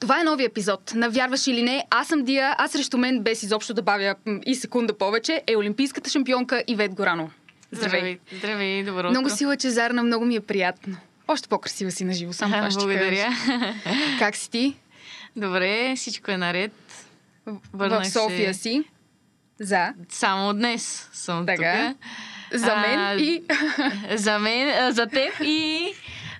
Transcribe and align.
Това 0.00 0.20
е 0.20 0.24
нови 0.24 0.44
епизод. 0.44 0.92
Навярваш 0.94 1.46
или 1.46 1.62
не, 1.62 1.84
аз 1.90 2.08
съм 2.08 2.24
Дия, 2.24 2.54
а 2.58 2.68
срещу 2.68 2.98
мен, 2.98 3.22
без 3.22 3.42
изобщо 3.42 3.74
да 3.74 3.82
бавя 3.82 4.14
и 4.46 4.54
секунда 4.54 4.98
повече, 4.98 5.42
е 5.46 5.56
олимпийската 5.56 6.10
шампионка 6.10 6.64
Ивет 6.66 6.94
Горано. 6.94 7.30
Здравей. 7.72 8.00
Здравей, 8.00 8.18
Здравей 8.38 8.84
добро 8.84 8.98
утро. 9.00 9.10
Много 9.10 9.30
си 9.30 9.46
лъчезарна, 9.46 10.02
много 10.02 10.24
ми 10.24 10.36
е 10.36 10.40
приятно. 10.40 10.96
Още 11.28 11.48
по-красива 11.48 11.90
си 11.90 12.04
на 12.04 12.12
живо, 12.12 12.32
само 12.32 12.54
това 12.54 12.70
ще 12.70 12.78
Благодаря. 12.78 13.28
Как 14.18 14.36
си 14.36 14.50
ти? 14.50 14.76
Добре, 15.36 15.94
всичко 15.96 16.30
е 16.30 16.36
наред. 16.36 16.72
Върнах 17.72 18.02
в 18.02 18.10
София 18.10 18.54
се... 18.54 18.60
си. 18.60 18.84
За? 19.60 19.94
Само 20.08 20.54
днес 20.54 21.08
съм 21.12 21.46
така. 21.46 21.94
тук. 21.94 22.04
За 22.60 22.76
мен 22.76 22.98
а, 22.98 23.14
и... 23.14 23.42
За 24.14 24.38
мен, 24.38 24.92
за 24.92 25.06
теб 25.06 25.34
и 25.44 25.92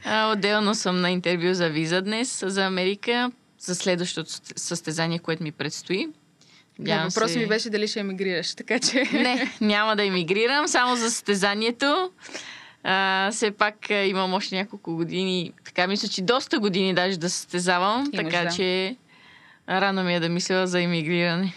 а, 0.04 0.32
отделно 0.32 0.74
съм 0.74 1.00
на 1.00 1.10
интервю 1.10 1.54
за 1.54 1.68
виза 1.68 2.02
днес 2.02 2.44
за 2.46 2.66
Америка, 2.66 3.30
за 3.58 3.74
следващото 3.74 4.30
състезание, 4.56 5.18
което 5.18 5.42
ми 5.42 5.52
предстои. 5.52 6.08
Да, 6.78 6.98
въпросът 6.98 7.30
се... 7.30 7.38
ми 7.38 7.46
беше 7.46 7.70
дали 7.70 7.88
ще 7.88 8.00
емигрираш, 8.00 8.54
така 8.54 8.78
че... 8.78 9.04
Не, 9.12 9.52
няма 9.60 9.96
да 9.96 10.04
емигрирам, 10.04 10.68
само 10.68 10.96
за 10.96 11.10
състезанието. 11.10 12.10
А, 12.82 13.30
все 13.32 13.50
пак 13.50 13.90
а, 13.90 13.94
имам 13.94 14.34
още 14.34 14.56
няколко 14.56 14.96
години, 14.96 15.52
така 15.64 15.86
мисля, 15.86 16.08
че 16.08 16.22
доста 16.22 16.58
години 16.58 16.94
даже 16.94 17.18
да 17.18 17.30
състезавам, 17.30 18.10
Имаш, 18.12 18.32
така 18.32 18.44
да. 18.44 18.56
че 18.56 18.96
рано 19.68 20.04
ми 20.04 20.14
е 20.14 20.20
да 20.20 20.28
мисля 20.28 20.66
за 20.66 20.80
емигриране. 20.80 21.54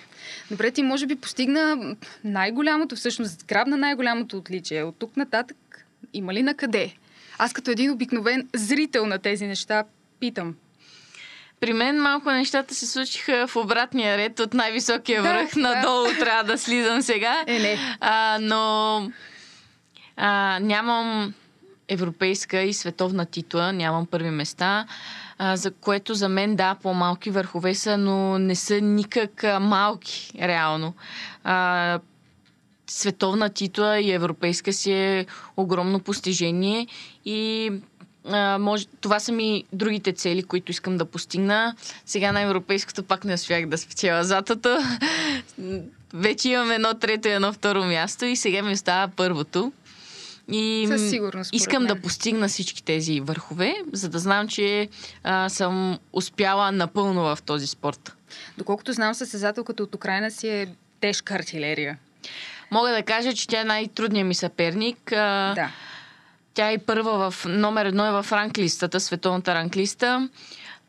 Добре, 0.51 0.71
ти 0.71 0.83
може 0.83 1.05
би 1.05 1.15
постигна 1.15 1.95
най-голямото, 2.23 2.95
всъщност 2.95 3.45
грабна 3.45 3.77
най-голямото 3.77 4.37
отличие. 4.37 4.83
От 4.83 4.95
тук 4.99 5.17
нататък 5.17 5.85
има 6.13 6.33
ли 6.33 6.43
на 6.43 6.53
къде? 6.53 6.93
Аз 7.37 7.53
като 7.53 7.71
един 7.71 7.91
обикновен 7.91 8.47
зрител 8.55 9.05
на 9.05 9.19
тези 9.19 9.47
неща 9.47 9.83
питам. 10.19 10.55
При 11.61 11.73
мен 11.73 12.01
малко 12.01 12.31
нещата 12.31 12.75
се 12.75 12.87
случиха 12.87 13.47
в 13.47 13.55
обратния 13.55 14.17
ред 14.17 14.39
от 14.39 14.53
най-високия 14.53 15.21
връх 15.21 15.53
да, 15.53 15.59
надолу. 15.59 16.03
Да. 16.07 16.19
Трябва 16.19 16.43
да 16.43 16.57
слизам 16.57 17.01
сега. 17.01 17.43
Е, 17.47 17.59
не. 17.59 17.77
А, 17.99 18.37
но 18.41 19.11
а, 20.17 20.59
нямам 20.61 21.33
европейска 21.87 22.61
и 22.61 22.73
световна 22.73 23.25
титла, 23.25 23.73
нямам 23.73 24.05
първи 24.05 24.29
места, 24.29 24.85
а, 25.37 25.55
за 25.55 25.71
което 25.71 26.13
за 26.13 26.29
мен, 26.29 26.55
да, 26.55 26.75
по-малки 26.75 27.29
върхове 27.29 27.75
са, 27.75 27.97
но 27.97 28.37
не 28.39 28.55
са 28.55 28.81
никак 28.81 29.43
а, 29.43 29.59
малки, 29.59 30.31
реално. 30.41 30.93
А, 31.43 31.99
световна 32.87 33.49
титла 33.49 33.99
и 33.99 34.11
европейска 34.11 34.73
си 34.73 34.91
е 34.91 35.25
огромно 35.57 35.99
постижение 35.99 36.87
и 37.25 37.71
а, 38.25 38.57
може, 38.57 38.85
това 39.01 39.19
са 39.19 39.31
ми 39.31 39.63
другите 39.73 40.13
цели, 40.13 40.43
които 40.43 40.71
искам 40.71 40.97
да 40.97 41.05
постигна. 41.05 41.75
Сега 42.05 42.31
на 42.31 42.41
европейското 42.41 43.03
пак 43.03 43.25
не 43.25 43.33
успях 43.33 43.65
да 43.65 43.77
спечела 43.77 44.23
златото. 44.23 44.77
Вече 46.13 46.49
имам 46.49 46.71
едно 46.71 46.93
трето 46.93 47.27
и 47.27 47.31
едно 47.31 47.53
второ 47.53 47.83
място 47.85 48.25
и 48.25 48.35
сега 48.35 48.61
ми 48.61 48.73
остава 48.73 49.07
първото. 49.07 49.71
И 50.51 50.85
Със 50.87 51.09
сигурност, 51.09 51.49
искам 51.53 51.83
мен. 51.83 51.95
да 51.95 52.01
постигна 52.01 52.47
всички 52.47 52.83
тези 52.83 53.19
върхове, 53.19 53.75
за 53.93 54.09
да 54.09 54.19
знам, 54.19 54.47
че 54.47 54.89
а, 55.23 55.49
съм 55.49 55.99
успяла 56.13 56.71
напълно 56.71 57.21
в 57.21 57.37
този 57.45 57.67
спорт. 57.67 58.13
Доколкото 58.57 58.93
знам, 58.93 59.13
състезателката 59.13 59.83
от 59.83 59.95
Украина 59.95 60.31
си 60.31 60.47
е 60.47 60.67
тежка 61.01 61.33
артилерия. 61.33 61.97
Мога 62.71 62.89
да 62.89 63.03
кажа, 63.03 63.33
че 63.33 63.47
тя 63.47 63.61
е 63.61 63.63
най-трудният 63.63 64.27
ми 64.27 64.35
съперник. 64.35 65.11
А, 65.11 65.53
да. 65.55 65.71
Тя 66.53 66.71
е 66.71 66.77
първа 66.77 67.31
в 67.31 67.45
номер 67.45 67.85
едно 67.85 68.05
е 68.05 68.23
в 68.23 68.31
ранглистата, 68.31 68.99
световната 68.99 69.55
ранглиста. 69.55 70.29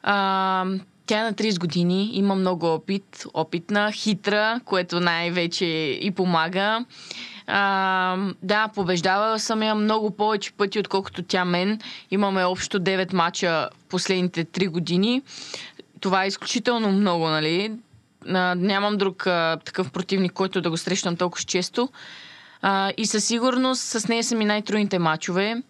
А, 0.02 0.66
тя 1.06 1.20
е 1.20 1.22
на 1.22 1.34
30 1.34 1.58
години, 1.58 2.10
има 2.12 2.34
много 2.34 2.66
опит, 2.66 3.26
опитна, 3.34 3.92
хитра, 3.92 4.60
което 4.64 5.00
най-вече 5.00 5.64
и 6.00 6.10
помага. 6.10 6.84
А, 7.46 8.16
да, 8.42 8.68
побеждава 8.68 9.38
съм 9.38 9.62
я 9.62 9.74
много 9.74 10.10
повече 10.10 10.52
пъти, 10.52 10.78
отколкото 10.78 11.22
тя 11.22 11.44
мен. 11.44 11.80
Имаме 12.10 12.44
общо 12.44 12.80
9 12.80 13.12
мача 13.14 13.68
в 13.78 13.84
последните 13.88 14.44
3 14.44 14.68
години. 14.68 15.22
Това 16.00 16.24
е 16.24 16.28
изключително 16.28 16.92
много, 16.92 17.28
нали? 17.28 17.72
А, 18.28 18.54
нямам 18.54 18.96
друг 18.96 19.26
а, 19.26 19.58
такъв 19.64 19.90
противник, 19.90 20.32
който 20.32 20.60
да 20.60 20.70
го 20.70 20.76
срещам 20.76 21.16
толкова 21.16 21.44
често. 21.44 21.88
А, 22.62 22.92
и 22.96 23.06
със 23.06 23.24
сигурност 23.24 23.82
с 23.82 24.08
нея 24.08 24.24
са 24.24 24.34
ми 24.34 24.44
най-трудните 24.44 24.98
мачове. 24.98 25.62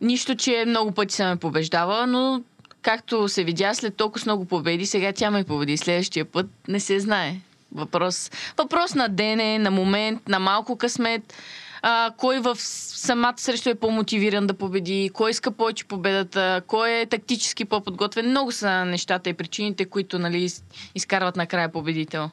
Нищо, 0.00 0.34
че 0.34 0.64
много 0.66 0.92
пъти 0.92 1.14
съм 1.14 1.28
ме 1.28 1.36
побеждава, 1.36 2.06
но 2.06 2.42
както 2.82 3.28
се 3.28 3.44
видя 3.44 3.74
след 3.74 3.96
толкова 3.96 4.22
много 4.26 4.44
победи, 4.44 4.86
сега 4.86 5.12
тя 5.12 5.30
ме 5.30 5.44
победи. 5.44 5.76
Следващия 5.76 6.24
път 6.24 6.46
не 6.68 6.80
се 6.80 7.00
знае. 7.00 7.36
Въпрос, 7.74 8.30
въпрос 8.58 8.94
на 8.94 9.08
дене, 9.08 9.58
на 9.58 9.70
момент, 9.70 10.28
на 10.28 10.38
малко 10.38 10.76
късмет. 10.76 11.34
А, 11.82 12.10
кой 12.16 12.38
в 12.38 12.56
самата 12.56 13.34
срещу 13.36 13.70
е 13.70 13.74
по-мотивиран 13.74 14.46
да 14.46 14.54
победи, 14.54 15.10
кой 15.14 15.30
иска 15.30 15.50
повече 15.50 15.84
победата, 15.84 16.62
кой 16.66 16.90
е 16.90 17.06
тактически 17.06 17.64
по-подготвен. 17.64 18.30
Много 18.30 18.52
са 18.52 18.84
нещата 18.84 19.30
и 19.30 19.34
причините, 19.34 19.84
които 19.84 20.18
нали, 20.18 20.48
изкарват 20.94 21.36
накрая 21.36 21.72
победител. 21.72 22.30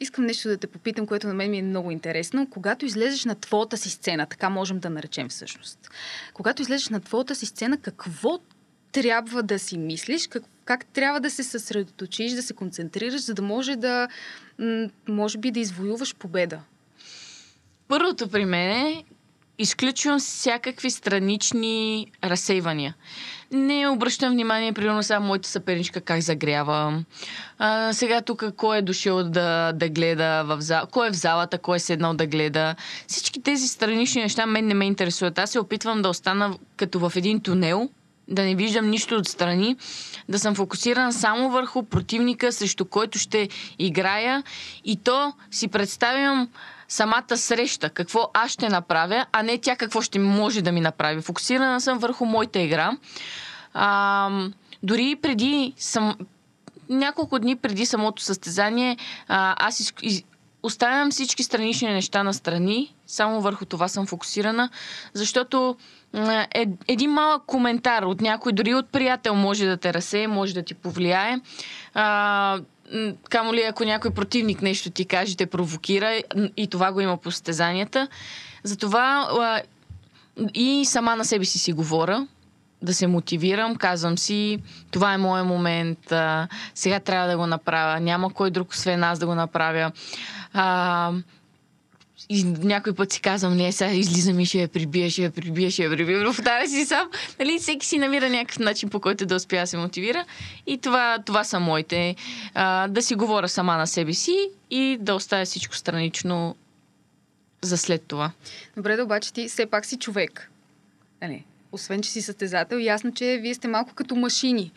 Искам 0.00 0.26
нещо 0.26 0.48
да 0.48 0.56
те 0.56 0.66
попитам, 0.66 1.06
което 1.06 1.26
на 1.26 1.34
мен 1.34 1.50
ми 1.50 1.58
е 1.58 1.62
много 1.62 1.90
интересно. 1.90 2.50
Когато 2.50 2.86
излезеш 2.86 3.24
на 3.24 3.34
твоята 3.34 3.76
си 3.76 3.90
сцена, 3.90 4.26
така 4.26 4.50
можем 4.50 4.78
да 4.78 4.90
наречем 4.90 5.28
всъщност, 5.28 5.90
когато 6.34 6.62
излезеш 6.62 6.88
на 6.88 7.00
твоята 7.00 7.34
си 7.34 7.46
сцена, 7.46 7.78
какво 7.78 8.38
трябва 8.92 9.42
да 9.42 9.58
си 9.58 9.78
мислиш, 9.78 10.28
как, 10.28 10.42
как 10.64 10.86
трябва 10.86 11.20
да 11.20 11.30
се 11.30 11.42
съсредоточиш, 11.42 12.32
да 12.32 12.42
се 12.42 12.54
концентрираш, 12.54 13.20
за 13.20 13.34
да 13.34 13.42
може 13.42 13.76
да, 13.76 14.08
може 15.08 15.38
би, 15.38 15.50
да 15.50 15.60
извоюваш 15.60 16.14
победа? 16.14 16.60
Първото 17.88 18.28
при 18.28 18.44
мен 18.44 18.70
е 18.70 19.04
изключвам 19.58 20.18
всякакви 20.18 20.90
странични 20.90 22.06
разсейвания. 22.24 22.94
Не 23.52 23.88
обръщам 23.88 24.32
внимание, 24.32 24.72
примерно, 24.72 25.02
само 25.02 25.26
моята 25.26 25.48
съперничка 25.48 26.00
как 26.00 26.20
загрява. 26.20 27.04
А, 27.58 27.92
сега 27.92 28.20
тук 28.20 28.44
кой 28.56 28.78
е 28.78 28.82
дошъл 28.82 29.24
да, 29.24 29.72
да 29.72 29.88
гледа 29.88 30.44
в 30.46 30.60
зала, 30.60 30.86
кой 30.86 31.08
е 31.08 31.10
в 31.10 31.16
залата, 31.16 31.58
кой 31.58 31.76
е 31.76 31.80
седнал 31.80 32.14
да 32.14 32.26
гледа. 32.26 32.74
Всички 33.06 33.42
тези 33.42 33.68
странични 33.68 34.22
неща 34.22 34.46
мен 34.46 34.66
не 34.66 34.74
ме 34.74 34.84
интересуват. 34.84 35.38
Аз 35.38 35.50
се 35.50 35.60
опитвам 35.60 36.02
да 36.02 36.08
остана 36.08 36.54
като 36.76 36.98
в 36.98 37.12
един 37.16 37.40
тунел, 37.40 37.88
да 38.28 38.42
не 38.42 38.54
виждам 38.54 38.90
нищо 38.90 39.14
отстрани, 39.14 39.76
да 40.28 40.38
съм 40.38 40.54
фокусиран 40.54 41.12
само 41.12 41.50
върху 41.50 41.82
противника, 41.82 42.52
срещу 42.52 42.84
който 42.84 43.18
ще 43.18 43.48
играя 43.78 44.42
и 44.84 44.96
то 44.96 45.32
си 45.50 45.68
представям 45.68 46.48
самата 46.88 47.36
среща, 47.36 47.90
какво 47.90 48.30
аз 48.34 48.50
ще 48.50 48.68
направя, 48.68 49.26
а 49.32 49.42
не 49.42 49.58
тя 49.58 49.76
какво 49.76 50.00
ще 50.00 50.18
може 50.18 50.62
да 50.62 50.72
ми 50.72 50.80
направи. 50.80 51.22
Фокусирана 51.22 51.80
съм 51.80 51.98
върху 51.98 52.24
моята 52.24 52.58
игра. 52.58 52.96
А, 53.74 54.30
дори 54.82 55.16
преди 55.22 55.74
съм, 55.76 56.16
няколко 56.88 57.38
дни 57.38 57.56
преди 57.56 57.86
самото 57.86 58.22
състезание, 58.22 58.96
а, 59.28 59.66
аз 59.66 59.80
из, 59.80 59.92
из, 60.02 60.24
оставям 60.62 61.10
всички 61.10 61.42
странични 61.42 61.88
неща 61.88 62.22
на 62.22 62.34
страни, 62.34 62.94
само 63.06 63.40
върху 63.40 63.64
това 63.64 63.88
съм 63.88 64.06
фокусирана, 64.06 64.70
защото 65.12 65.76
е, 66.54 66.66
един 66.88 67.10
малък 67.10 67.42
коментар 67.46 68.02
от 68.02 68.20
някой, 68.20 68.52
дори 68.52 68.74
от 68.74 68.88
приятел 68.88 69.34
може 69.34 69.66
да 69.66 69.76
те 69.76 69.94
разсее, 69.94 70.26
може 70.26 70.54
да 70.54 70.62
ти 70.62 70.74
повлияе. 70.74 71.40
А, 71.94 72.58
камо 73.30 73.54
ли 73.54 73.62
ако 73.62 73.84
някой 73.84 74.10
противник 74.10 74.62
нещо 74.62 74.90
ти 74.90 75.04
каже, 75.04 75.36
те 75.36 75.46
провокира 75.46 76.20
и 76.56 76.66
това 76.66 76.92
го 76.92 77.00
има 77.00 77.16
по 77.16 77.30
състезанията. 77.30 78.08
Затова 78.62 79.28
а, 79.40 79.60
и 80.54 80.84
сама 80.84 81.16
на 81.16 81.24
себе 81.24 81.44
си 81.44 81.58
си 81.58 81.72
говоря, 81.72 82.26
да 82.82 82.94
се 82.94 83.06
мотивирам, 83.06 83.76
казвам 83.76 84.18
си, 84.18 84.58
това 84.90 85.14
е 85.14 85.18
моят 85.18 85.46
момент, 85.46 86.12
а, 86.12 86.48
сега 86.74 87.00
трябва 87.00 87.28
да 87.28 87.36
го 87.36 87.46
направя, 87.46 88.00
няма 88.00 88.32
кой 88.32 88.50
друг 88.50 88.72
освен 88.72 89.04
аз 89.04 89.18
да 89.18 89.26
го 89.26 89.34
направя. 89.34 89.92
А, 90.52 91.12
и 92.28 92.44
някой 92.44 92.94
път 92.94 93.12
си 93.12 93.20
казвам, 93.20 93.56
не, 93.56 93.72
сега 93.72 93.92
излизам 93.92 94.40
и 94.40 94.46
ще 94.46 94.58
я 94.58 94.68
прибия, 94.68 95.10
ще 95.10 95.22
я 95.22 95.30
прибия, 95.30 95.70
ще 95.70 95.84
я 95.84 95.90
прибия. 95.90 96.24
Повтаря 96.24 96.68
си 96.68 96.84
сам. 96.84 97.10
Нали, 97.38 97.58
всеки 97.58 97.86
си 97.86 97.98
намира 97.98 98.30
някакъв 98.30 98.58
начин, 98.58 98.88
по 98.88 99.00
който 99.00 99.26
да 99.26 99.34
успя 99.34 99.60
да 99.60 99.66
се 99.66 99.76
мотивира. 99.76 100.24
И 100.66 100.78
това, 100.78 101.18
това 101.26 101.44
са 101.44 101.60
моите. 101.60 102.16
А, 102.54 102.88
да 102.88 103.02
си 103.02 103.14
говоря 103.14 103.48
сама 103.48 103.76
на 103.76 103.86
себе 103.86 104.12
си 104.12 104.48
и 104.70 104.98
да 105.00 105.14
оставя 105.14 105.44
всичко 105.44 105.76
странично 105.76 106.56
за 107.62 107.78
след 107.78 108.02
това. 108.02 108.30
Добре, 108.76 108.96
да 108.96 109.04
обаче 109.04 109.32
ти 109.32 109.48
все 109.48 109.66
пак 109.66 109.86
си 109.86 109.96
човек. 109.96 110.50
Нали? 111.22 111.44
Освен, 111.72 112.02
че 112.02 112.10
си 112.10 112.22
състезател, 112.22 112.76
ясно, 112.76 113.12
че 113.14 113.38
вие 113.42 113.54
сте 113.54 113.68
малко 113.68 113.94
като 113.94 114.16
машини. 114.16 114.72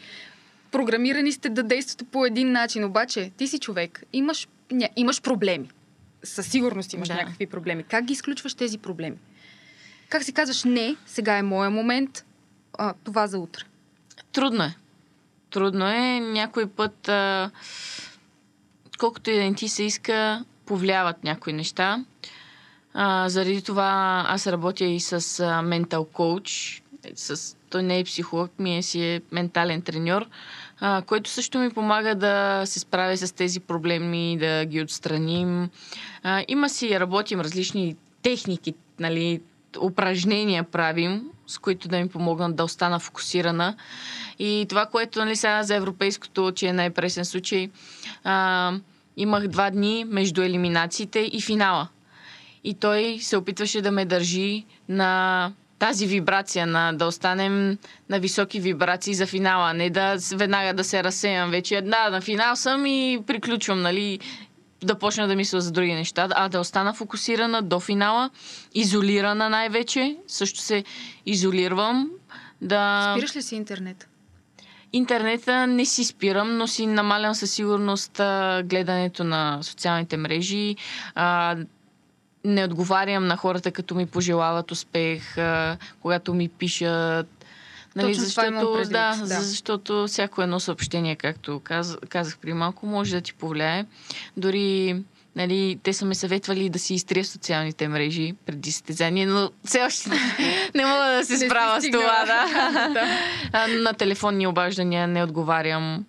Програмирани 0.71 1.31
сте 1.31 1.49
да 1.49 1.63
действате 1.63 2.05
по 2.11 2.25
един 2.25 2.51
начин, 2.51 2.83
обаче 2.83 3.31
ти 3.37 3.47
си 3.47 3.59
човек, 3.59 4.03
имаш, 4.13 4.47
ня, 4.71 4.89
имаш 4.95 5.21
проблеми 5.21 5.69
със 6.23 6.47
сигурност 6.47 6.93
имаш 6.93 7.07
да. 7.07 7.13
някакви 7.13 7.47
проблеми. 7.47 7.83
Как 7.83 8.05
ги 8.05 8.13
изключваш 8.13 8.53
тези 8.53 8.77
проблеми? 8.77 9.17
Как 10.09 10.23
си 10.23 10.33
казваш, 10.33 10.63
не, 10.63 10.95
сега 11.05 11.37
е 11.37 11.43
моя 11.43 11.69
момент, 11.69 12.25
а, 12.77 12.93
това 13.03 13.27
за 13.27 13.39
утре? 13.39 13.63
Трудно 14.31 14.63
е. 14.63 14.75
Трудно 15.49 15.87
е. 15.87 16.19
Някой 16.19 16.69
път, 16.69 17.09
а, 17.09 17.51
колкото 18.97 19.29
и 19.29 19.35
да 19.35 19.43
не 19.43 19.55
ти 19.55 19.69
се 19.69 19.83
иска, 19.83 20.45
повлияват 20.65 21.23
някои 21.23 21.53
неща. 21.53 22.05
А, 22.93 23.29
заради 23.29 23.61
това 23.61 24.25
аз 24.27 24.47
работя 24.47 24.85
и 24.85 24.99
с 24.99 25.39
а, 25.39 25.61
ментал 25.61 26.05
коуч. 26.05 26.81
С, 27.15 27.57
той 27.69 27.83
не 27.83 27.99
е 27.99 28.03
психолог, 28.03 28.59
ми 28.59 28.77
е 28.77 28.81
си 28.81 29.01
е 29.01 29.21
ментален 29.31 29.81
треньор, 29.81 30.25
а, 30.81 31.01
който 31.01 31.29
също 31.29 31.57
ми 31.57 31.69
помага 31.69 32.15
да 32.15 32.63
се 32.65 32.79
справя 32.79 33.17
с 33.17 33.31
тези 33.31 33.59
проблеми, 33.59 34.37
да 34.39 34.65
ги 34.65 34.81
отстраним. 34.81 35.69
А, 36.23 36.43
има 36.47 36.69
си, 36.69 36.99
работим 36.99 37.41
различни 37.41 37.95
техники, 38.21 38.73
нали, 38.99 39.41
упражнения 39.81 40.63
правим, 40.63 41.23
с 41.47 41.57
които 41.57 41.87
да 41.87 41.99
ми 41.99 42.09
помогнат 42.09 42.55
да 42.55 42.63
остана 42.63 42.99
фокусирана. 42.99 43.75
И 44.39 44.65
това, 44.69 44.85
което 44.85 45.19
нали, 45.19 45.35
сега 45.35 45.63
за 45.63 45.75
европейското, 45.75 46.51
че 46.55 46.67
е 46.67 46.73
най-пресен 46.73 47.25
случай, 47.25 47.69
а, 48.23 48.73
имах 49.17 49.47
два 49.47 49.69
дни 49.69 50.05
между 50.07 50.41
елиминациите 50.41 51.19
и 51.19 51.41
финала. 51.41 51.87
И 52.63 52.73
той 52.73 53.17
се 53.21 53.37
опитваше 53.37 53.81
да 53.81 53.91
ме 53.91 54.05
държи 54.05 54.65
на 54.89 55.51
тази 55.79 56.07
вибрация, 56.07 56.67
на 56.67 56.93
да 56.93 57.05
останем 57.05 57.77
на 58.09 58.19
високи 58.19 58.59
вибрации 58.59 59.13
за 59.13 59.25
финала, 59.25 59.73
не 59.73 59.89
да 59.89 60.17
веднага 60.35 60.73
да 60.73 60.83
се 60.83 61.03
разсеям 61.03 61.51
вече. 61.51 61.81
Да, 61.81 62.09
на 62.09 62.21
финал 62.21 62.55
съм 62.55 62.85
и 62.85 63.19
приключвам, 63.27 63.81
нали? 63.81 64.19
да 64.83 64.95
почна 64.95 65.27
да 65.27 65.35
мисля 65.35 65.61
за 65.61 65.71
други 65.71 65.93
неща, 65.93 66.27
а 66.31 66.49
да 66.49 66.59
остана 66.59 66.93
фокусирана 66.93 67.61
до 67.61 67.79
финала, 67.79 68.29
изолирана 68.73 69.49
най-вече. 69.49 70.17
Също 70.27 70.59
се 70.59 70.83
изолирам. 71.25 72.09
Да... 72.61 73.13
Спираш 73.17 73.35
ли 73.35 73.41
си 73.41 73.55
интернет? 73.55 74.07
Интернета 74.93 75.67
не 75.67 75.85
си 75.85 76.03
спирам, 76.03 76.57
но 76.57 76.67
си 76.67 76.87
намалям 76.87 77.35
със 77.35 77.51
сигурност 77.51 78.11
гледането 78.63 79.23
на 79.23 79.59
социалните 79.61 80.17
мрежи. 80.17 80.75
А, 81.15 81.55
не 82.45 82.63
отговарям 82.63 83.27
на 83.27 83.37
хората, 83.37 83.71
като 83.71 83.95
ми 83.95 84.05
пожелават 84.05 84.71
успех, 84.71 85.35
когато 86.01 86.33
ми 86.33 86.49
пишат. 86.49 87.27
Нали, 87.95 88.07
Точно 88.07 88.23
защото, 88.23 88.73
предвид, 88.73 88.93
да, 88.93 89.15
да, 89.15 89.41
защото 89.41 90.07
всяко 90.07 90.41
едно 90.41 90.59
съобщение, 90.59 91.15
както 91.15 91.59
каз, 91.59 91.97
казах 92.09 92.37
при 92.37 92.53
малко, 92.53 92.85
може 92.85 93.15
да 93.15 93.21
ти 93.21 93.33
повлияе. 93.33 93.85
Дори 94.37 94.95
Нали, 95.35 95.79
те 95.83 95.93
са 95.93 96.05
ме 96.05 96.15
съветвали 96.15 96.69
да 96.69 96.79
си 96.79 96.93
изтрия 96.93 97.25
социалните 97.25 97.87
мрежи 97.87 98.35
преди 98.45 98.71
състезание, 98.71 99.25
но 99.25 99.51
все 99.65 99.81
още 99.81 100.09
не 100.75 100.85
мога 100.85 101.05
да 101.05 101.25
се 101.25 101.37
справя 101.37 101.81
с 101.81 101.91
това. 101.91 102.25
Да. 102.25 103.67
На 103.83 103.93
телефонни 103.93 104.47
обаждания 104.47 105.07
не 105.07 105.23
отговарям. 105.23 106.05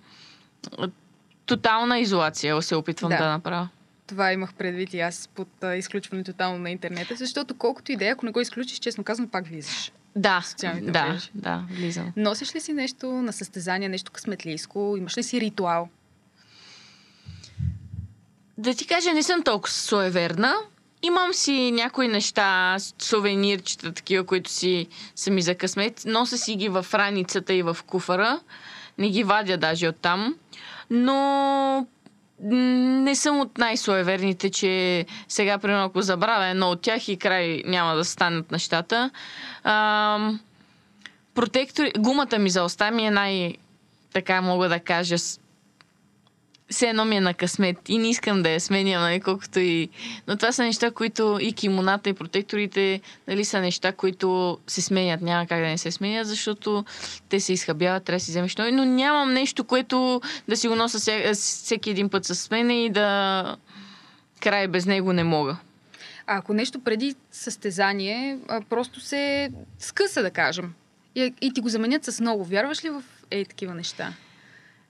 Тотална 1.47 1.99
изолация 1.99 2.63
се 2.63 2.77
опитвам 2.77 3.11
да, 3.11 3.19
да 3.19 3.31
направя. 3.31 3.69
Това 4.11 4.33
имах 4.33 4.55
предвид 4.55 4.95
и 4.95 5.01
аз 5.01 5.29
под 5.35 5.49
а, 5.65 5.77
изключване 5.77 6.25
тотално 6.25 6.59
на 6.59 6.71
интернета, 6.71 7.17
защото 7.17 7.55
колкото 7.55 7.93
и 7.93 7.97
да 7.97 8.07
е, 8.07 8.09
ако 8.11 8.27
не 8.27 8.33
го 8.33 8.41
изключиш, 8.41 8.79
честно 8.79 9.05
казвам, 9.05 9.29
пак 9.29 9.47
влизаш. 9.47 9.93
Да, 10.17 10.45
да, 10.83 11.07
мрежи. 11.07 11.31
да, 11.35 11.65
влизам. 11.71 12.13
Носиш 12.17 12.55
ли 12.55 12.61
си 12.61 12.73
нещо 12.73 13.13
на 13.13 13.33
състезание, 13.33 13.89
нещо 13.89 14.13
късметлийско? 14.13 14.95
Имаш 14.99 15.19
ли 15.19 15.23
си 15.23 15.41
ритуал? 15.41 15.89
Да 18.59 18.75
ти 18.75 18.87
кажа, 18.87 19.13
не 19.13 19.23
съм 19.23 19.43
толкова 19.43 19.73
суеверна. 19.73 20.55
Имам 21.03 21.35
си 21.35 21.71
някои 21.71 22.09
неща, 22.09 22.77
сувенирчета, 22.99 23.93
такива, 23.93 24.25
които 24.25 24.51
си 24.51 24.87
са 25.15 25.31
ми 25.31 25.43
за 25.43 25.55
късмет. 25.55 26.03
Нося 26.07 26.39
си 26.39 26.57
ги 26.57 26.69
в 26.69 26.87
раницата 26.95 27.55
и 27.55 27.63
в 27.63 27.77
куфара. 27.87 28.41
Не 28.99 29.09
ги 29.09 29.25
вадя 29.25 29.57
даже 29.57 29.89
оттам. 29.89 30.37
Но 30.91 31.87
не 32.43 33.15
съм 33.15 33.41
от 33.41 33.59
най-суеверните, 33.59 34.51
че 34.51 35.07
сега, 35.29 35.59
примерно, 35.59 35.85
ако 35.85 36.03
забравя 36.03 36.47
едно 36.47 36.71
от 36.71 36.81
тях 36.81 37.09
и 37.09 37.17
край 37.17 37.63
няма 37.67 37.95
да 37.95 38.05
станат 38.05 38.51
нещата. 38.53 39.11
А, 39.65 40.31
протектори... 41.35 41.93
Гумата 41.99 42.39
ми 42.39 42.51
за 42.51 42.65
уста 42.65 42.91
ми 42.91 43.07
е 43.07 43.11
най- 43.11 43.55
така 44.13 44.43
мога 44.43 44.69
да 44.69 44.81
кажа 44.81 45.17
все 46.71 46.87
едно 46.87 47.05
ми 47.05 47.17
е 47.17 47.21
на 47.21 47.35
късмет 47.35 47.77
и 47.89 47.99
не 47.99 48.11
искам 48.11 48.43
да 48.43 48.51
я 48.51 48.61
сменя, 48.61 49.01
нали, 49.01 49.21
колкото 49.21 49.59
и... 49.59 49.89
Но 50.27 50.37
това 50.37 50.53
са 50.53 50.63
неща, 50.63 50.91
които 50.91 51.39
и 51.41 51.53
кимоната, 51.53 52.09
и 52.09 52.13
протекторите, 52.13 53.01
нали, 53.29 53.45
са 53.45 53.61
неща, 53.61 53.93
които 53.93 54.59
се 54.67 54.83
сменят. 54.83 55.21
Няма 55.21 55.47
как 55.47 55.61
да 55.61 55.67
не 55.67 55.79
се 55.79 55.91
сменят, 55.91 56.27
защото 56.27 56.85
те 57.29 57.41
се 57.41 57.53
изхабяват, 57.53 58.05
трябва 58.05 58.17
да 58.17 58.25
си 58.25 58.31
вземеш 58.31 58.57
нови. 58.57 58.73
Но 58.73 58.85
нямам 58.85 59.33
нещо, 59.33 59.65
което 59.65 60.21
да 60.49 60.57
си 60.57 60.69
го 60.69 60.77
носа 60.77 61.35
всеки 61.35 61.91
един 61.91 62.09
път 62.09 62.25
с 62.25 62.51
мен 62.51 62.71
и 62.71 62.91
да 62.91 63.57
край 64.41 64.69
без 64.69 64.87
него 64.87 65.13
не 65.13 65.25
мога. 65.25 65.57
А 66.27 66.37
ако 66.37 66.55
нещо 66.55 66.81
преди 66.81 67.15
състезание, 67.31 68.39
просто 68.69 69.01
се 69.01 69.51
скъса, 69.79 70.23
да 70.23 70.31
кажем, 70.31 70.73
и, 71.15 71.35
и 71.41 71.53
ти 71.53 71.61
го 71.61 71.69
заменят 71.69 72.05
с 72.05 72.21
много, 72.21 72.45
вярваш 72.45 72.85
ли 72.85 72.91
в 72.91 73.03
е 73.31 73.45
такива 73.45 73.75
неща? 73.75 74.13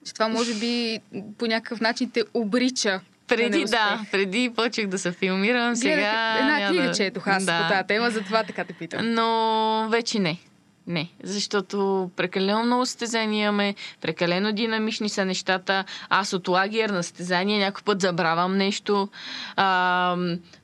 Че 0.06 0.14
това 0.14 0.28
може 0.28 0.54
би 0.54 0.98
по 1.38 1.46
някакъв 1.46 1.80
начин 1.80 2.10
те 2.10 2.24
обрича 2.34 3.00
преди, 3.28 3.64
да, 3.64 4.00
преди 4.12 4.52
почех 4.56 4.86
да 4.86 4.98
се 4.98 5.12
филмирам, 5.12 5.76
сега... 5.76 6.38
Една 6.40 6.68
книга 6.68 6.82
да... 6.84 6.94
четох 6.94 7.26
аз 7.26 7.44
да. 7.44 7.62
по 7.62 7.74
тази 7.74 7.86
тема, 7.86 8.10
затова 8.10 8.42
така 8.44 8.64
те 8.64 8.72
питам. 8.72 9.14
Но 9.14 9.88
вече 9.90 10.18
не. 10.18 10.38
Не, 10.86 11.08
защото 11.22 12.10
прекалено 12.16 12.64
много 12.64 12.86
състезания 12.86 13.44
имаме, 13.44 13.74
прекалено 14.00 14.52
динамични 14.52 15.08
са 15.08 15.24
нещата. 15.24 15.84
Аз 16.08 16.32
от 16.32 16.48
лагер 16.48 16.90
на 16.90 17.02
състезание 17.02 17.58
някой 17.58 17.82
път 17.84 18.00
забравям 18.00 18.56
нещо. 18.56 19.08
А, 19.56 20.16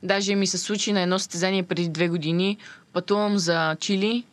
даже 0.02 0.34
ми 0.34 0.46
се 0.46 0.58
случи 0.58 0.92
на 0.92 1.00
едно 1.00 1.18
състезание 1.18 1.62
преди 1.62 1.88
две 1.88 2.08
години. 2.08 2.58
Пътувам 2.92 3.38
за 3.38 3.76
Чили 3.80 4.24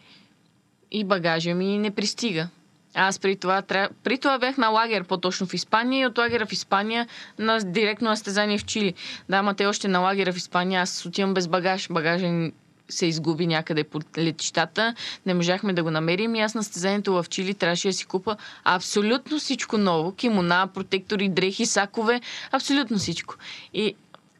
и 0.92 1.04
багажа 1.04 1.56
ми 1.56 1.78
не 1.78 1.92
пристига. 1.92 2.48
Аз 2.96 3.20
при 3.20 3.36
това, 3.36 3.62
тря... 3.62 3.90
при 4.04 4.18
това 4.18 4.40
бях 4.40 4.58
на 4.58 4.70
лагер, 4.70 5.04
по-точно 5.04 5.48
в 5.48 5.54
Испания 5.54 6.02
и 6.02 6.06
от 6.06 6.18
лагера 6.18 6.46
в 6.46 6.52
Испания 6.52 7.08
на 7.40 7.60
директно 7.60 8.10
настезание 8.10 8.58
в 8.58 8.66
Чили. 8.66 8.94
Да, 9.30 9.42
ма 9.42 9.54
те 9.54 9.66
още 9.66 9.88
на 9.88 10.00
лагера 10.00 10.34
в 10.34 10.38
Испания, 10.38 10.82
аз 10.82 11.06
отивам 11.06 11.34
без 11.34 11.48
багаж. 11.48 11.88
Багажа 11.92 12.50
се 12.90 13.06
изгуби 13.06 13.48
някъде 13.48 13.84
по 13.84 14.00
летищата. 14.18 14.96
Не 15.26 15.34
можахме 15.34 15.74
да 15.74 15.84
го 15.84 15.92
намерим 15.92 16.36
и 16.36 16.42
аз 16.42 16.56
на 16.56 16.64
стезанието 16.64 17.14
в 17.14 17.26
Чили 17.30 17.54
трябваше 17.54 17.88
да 17.88 17.94
си 17.94 18.06
купа 18.06 18.38
абсолютно 18.64 19.40
всичко 19.40 19.78
ново. 19.78 20.12
Кимона, 20.16 20.68
протектори, 20.74 21.30
дрехи, 21.30 21.66
сакове, 21.66 22.22
абсолютно 22.52 22.98
всичко. 22.98 23.36
И 23.74 23.96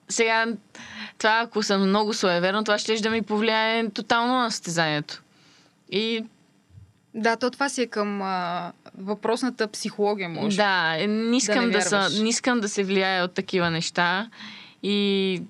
сега, 0.10 0.46
това 1.18 1.40
ако 1.40 1.64
съм 1.64 1.88
много 1.88 2.14
суеверно, 2.14 2.64
това 2.64 2.78
ще 2.78 2.96
да 2.96 3.10
ми 3.10 3.22
повлияе 3.22 3.90
тотално 3.90 4.34
на 4.34 4.52
състезанието. 4.52 5.24
И 5.92 6.24
да, 7.16 7.36
то 7.36 7.52
това 7.52 7.70
си 7.70 7.82
е 7.82 7.88
към 7.88 8.22
а, 8.22 8.72
въпросната 8.98 9.68
психология, 9.68 10.30
може. 10.30 10.58
Да, 10.58 11.08
не 11.08 11.38
искам 11.38 11.66
да, 11.66 11.72
да, 11.72 11.82
са, 11.82 12.10
не 12.24 12.30
искам 12.30 12.60
да 12.60 12.70
се 12.70 12.84
влияе 12.84 13.24
от 13.24 13.34
такива 13.34 13.70
неща 13.70 14.30
и 14.84 15.42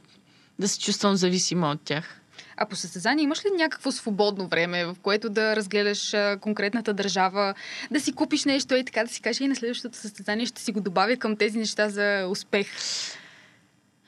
да 0.60 0.67
се 0.67 0.79
чувствам 0.79 1.15
зависима 1.15 1.72
от 1.72 1.82
тях. 1.82 2.20
А 2.58 2.65
по 2.65 2.75
състезание 2.75 3.24
имаш 3.24 3.46
ли 3.46 3.50
някакво 3.58 3.91
свободно 3.91 4.48
време, 4.48 4.86
в 4.86 4.96
което 5.01 5.29
да 5.29 5.55
разгледаш 5.55 6.13
а, 6.13 6.38
конкретната 6.41 6.93
държава, 6.93 7.53
да 7.91 8.00
си 8.00 8.13
купиш 8.13 8.46
нещо 8.46 8.75
и 8.75 8.86
така 8.86 9.03
да 9.03 9.10
си 9.10 9.22
кажеш 9.22 9.39
и 9.41 9.48
на 9.48 9.55
следващото 9.55 9.98
състезание 9.98 10.46
ще 10.46 10.62
си 10.62 10.72
го 10.72 10.82
добавя 10.82 11.17
към 11.17 11.36
тези 11.36 11.60
неща 11.60 11.89
за 11.89 12.27
успех? 12.29 12.67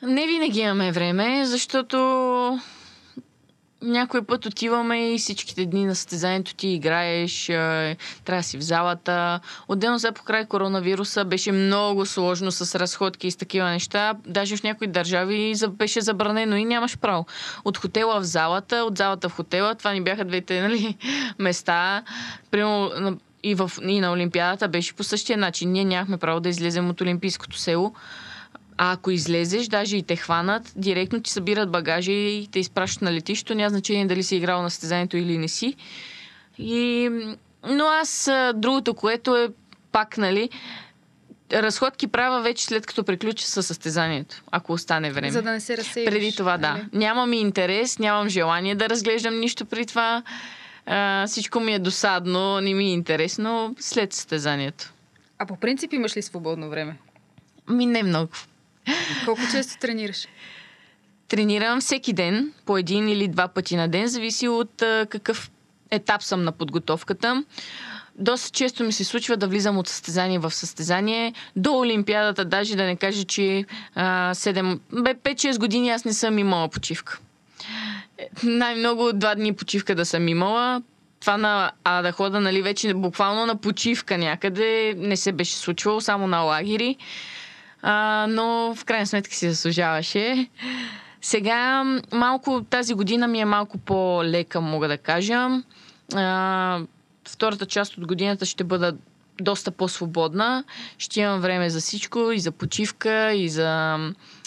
Не 0.02 0.28
винаги 0.28 0.60
имаме 0.60 0.92
време, 0.92 1.46
защото 1.46 2.60
някой 3.86 4.22
път 4.22 4.46
отиваме 4.46 5.14
и 5.14 5.18
всичките 5.18 5.66
дни 5.66 5.86
на 5.86 5.96
състезанието 5.96 6.56
ти 6.56 6.68
играеш, 6.68 7.46
трябва 7.46 8.42
да 8.42 8.44
си 8.44 8.58
в 8.58 8.62
залата. 8.62 9.40
Отделно 9.68 9.98
за 9.98 10.12
покрай 10.12 10.46
коронавируса 10.46 11.26
беше 11.26 11.52
много 11.52 12.06
сложно 12.06 12.52
с 12.52 12.80
разходки 12.80 13.28
и 13.28 13.32
с 13.32 13.36
такива 13.36 13.70
неща. 13.70 14.14
Даже 14.28 14.58
в 14.58 14.64
някои 14.64 14.88
държави 14.88 15.54
беше 15.70 16.02
забранено 16.02 16.56
и 16.56 16.66
нямаш 16.66 16.98
право. 16.98 17.26
От 17.66 17.78
хотела 17.78 18.20
в 18.20 18.24
залата, 18.24 18.76
от 18.76 18.98
залата 18.98 19.30
в 19.30 19.36
хотела, 19.36 19.76
това 19.76 19.94
ни 19.94 20.02
бяха 20.02 20.26
двете 20.26 20.62
нали, 20.62 20.98
места. 21.40 22.04
Примерно 22.52 23.18
и, 23.44 23.56
в, 23.56 23.72
и 23.88 24.00
на 24.00 24.12
Олимпиадата 24.12 24.68
беше 24.68 24.96
по 24.96 25.04
същия 25.04 25.38
начин. 25.38 25.72
Ние 25.72 25.86
нямахме 25.86 26.18
право 26.18 26.40
да 26.40 26.50
излезем 26.50 26.90
от 26.90 27.02
Олимпийското 27.02 27.58
село. 27.58 27.94
А 28.78 28.92
ако 28.92 29.12
излезеш, 29.12 29.68
даже 29.68 29.98
и 29.98 30.04
те 30.04 30.16
хванат, 30.16 30.74
директно 30.76 31.22
ти 31.22 31.32
събират 31.32 31.72
багажа 31.72 32.12
и 32.12 32.48
те 32.52 32.60
изпращат 32.60 33.02
на 33.02 33.14
летището. 33.14 33.56
Няма 33.56 33.70
значение 33.70 34.06
дали 34.06 34.24
си 34.24 34.36
играл 34.36 34.62
на 34.62 34.70
състезанието 34.70 35.18
или 35.18 35.38
не 35.38 35.48
си. 35.48 35.76
И... 36.58 37.10
Но 37.70 37.86
аз 37.86 38.30
другото, 38.56 38.94
което 38.94 39.36
е 39.36 39.50
пак, 39.92 40.18
нали, 40.18 40.50
разходки 41.54 42.08
правя 42.08 42.42
вече 42.42 42.66
след 42.66 42.86
като 42.86 43.04
приключа 43.04 43.48
със 43.48 43.68
състезанието, 43.68 44.44
ако 44.52 44.74
остане 44.74 45.12
време. 45.12 45.32
За 45.32 45.42
да 45.42 45.52
не 45.52 45.60
се 45.60 45.78
разсееш. 45.78 46.10
Преди 46.10 46.36
това, 46.36 46.58
да. 46.58 46.72
Нали? 46.72 46.86
Нямам 46.94 47.34
интерес, 47.34 48.00
нямам 48.00 48.30
желание 48.30 48.76
да 48.76 48.90
разглеждам 48.90 49.40
нищо 49.40 49.66
при 49.66 49.86
това. 49.86 50.24
А, 50.86 51.28
всичко 51.28 51.60
ми 51.60 51.74
е 51.74 51.80
досадно, 51.80 52.62
не 52.62 52.74
ми 52.74 52.86
е 52.86 52.94
интересно 52.94 53.76
след 53.80 54.14
състезанието. 54.14 54.94
А 55.40 55.46
по 55.46 55.58
принцип 55.58 55.94
имаш 55.94 56.18
ли 56.18 56.22
свободно 56.22 56.70
време? 56.70 56.98
Ми 57.70 57.86
не 57.86 58.04
много. 58.04 58.32
Колко 59.26 59.42
често 59.52 59.80
тренираш? 59.80 60.28
Тренирам 61.28 61.82
всеки 61.82 62.14
ден, 62.14 62.54
по 62.66 62.78
един 62.78 63.10
или 63.10 63.28
два 63.28 63.48
пъти 63.48 63.76
на 63.76 63.88
ден, 63.88 64.08
зависи 64.08 64.48
от 64.48 64.84
какъв 65.10 65.52
етап 65.92 66.24
съм 66.24 66.44
на 66.44 66.52
подготовката. 66.52 67.44
Доста 68.18 68.50
често 68.50 68.84
ми 68.84 68.94
се 68.94 69.04
случва 69.04 69.38
да 69.38 69.48
влизам 69.48 69.78
от 69.78 69.88
състезание 69.88 70.40
в 70.40 70.52
състезание. 70.52 71.34
До 71.56 71.80
Олимпиадата, 71.80 72.46
даже 72.46 72.76
да 72.76 72.84
не 72.84 72.96
кажа, 72.96 73.24
че 73.24 73.66
а, 73.96 74.34
7, 74.34 74.80
бе, 75.02 75.14
5-6 75.14 75.60
години 75.60 75.90
аз 75.90 76.06
не 76.06 76.14
съм 76.14 76.40
имала 76.40 76.70
почивка. 76.70 77.20
Е, 78.18 78.28
Най-много 78.44 79.14
два 79.14 79.36
дни 79.36 79.56
почивка 79.56 79.96
да 79.96 80.06
съм 80.06 80.28
имала. 80.28 80.82
Това 81.20 81.38
на, 81.38 81.72
а 81.84 82.02
да 82.02 82.12
хода, 82.12 82.40
нали, 82.40 82.62
вече 82.62 82.94
буквално 82.94 83.46
на 83.46 83.56
почивка 83.56 84.18
някъде 84.18 84.94
не 84.98 85.18
се 85.18 85.32
беше 85.32 85.56
случвало, 85.56 86.02
само 86.02 86.28
на 86.28 86.40
лагери. 86.40 86.98
А, 87.88 88.28
но 88.30 88.76
в 88.76 88.86
крайна 88.86 89.08
сметка 89.08 89.36
си 89.36 89.50
заслужаваше. 89.50 90.48
Сега 91.22 91.84
малко 92.14 92.64
тази 92.70 92.94
година 92.94 93.28
ми 93.28 93.40
е 93.40 93.46
малко 93.46 93.78
по-лека, 93.78 94.62
мога 94.62 94.88
да 94.88 94.98
кажа. 94.98 95.48
А, 96.16 96.80
втората 97.28 97.66
част 97.66 97.98
от 97.98 98.08
годината 98.08 98.46
ще 98.46 98.64
бъда 98.64 98.98
доста 99.42 99.72
по-свободна. 99.72 100.64
Ще 100.98 101.20
имам 101.20 101.40
време 101.40 101.70
за 101.70 101.80
всичко, 101.80 102.32
и 102.32 102.40
за 102.40 102.52
почивка, 102.52 103.34
и 103.34 103.50
за 103.50 103.98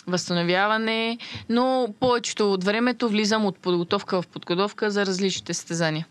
възстановяване, 0.07 1.19
но 1.49 1.95
повечето 2.01 2.53
от 2.53 2.65
времето 2.65 3.09
влизам 3.09 3.47
от 3.47 3.59
подготовка 3.59 4.23
в 4.23 4.27
подготовка 4.27 4.91
за 4.91 5.07
различните 5.07 5.55
състезания. 5.55 6.07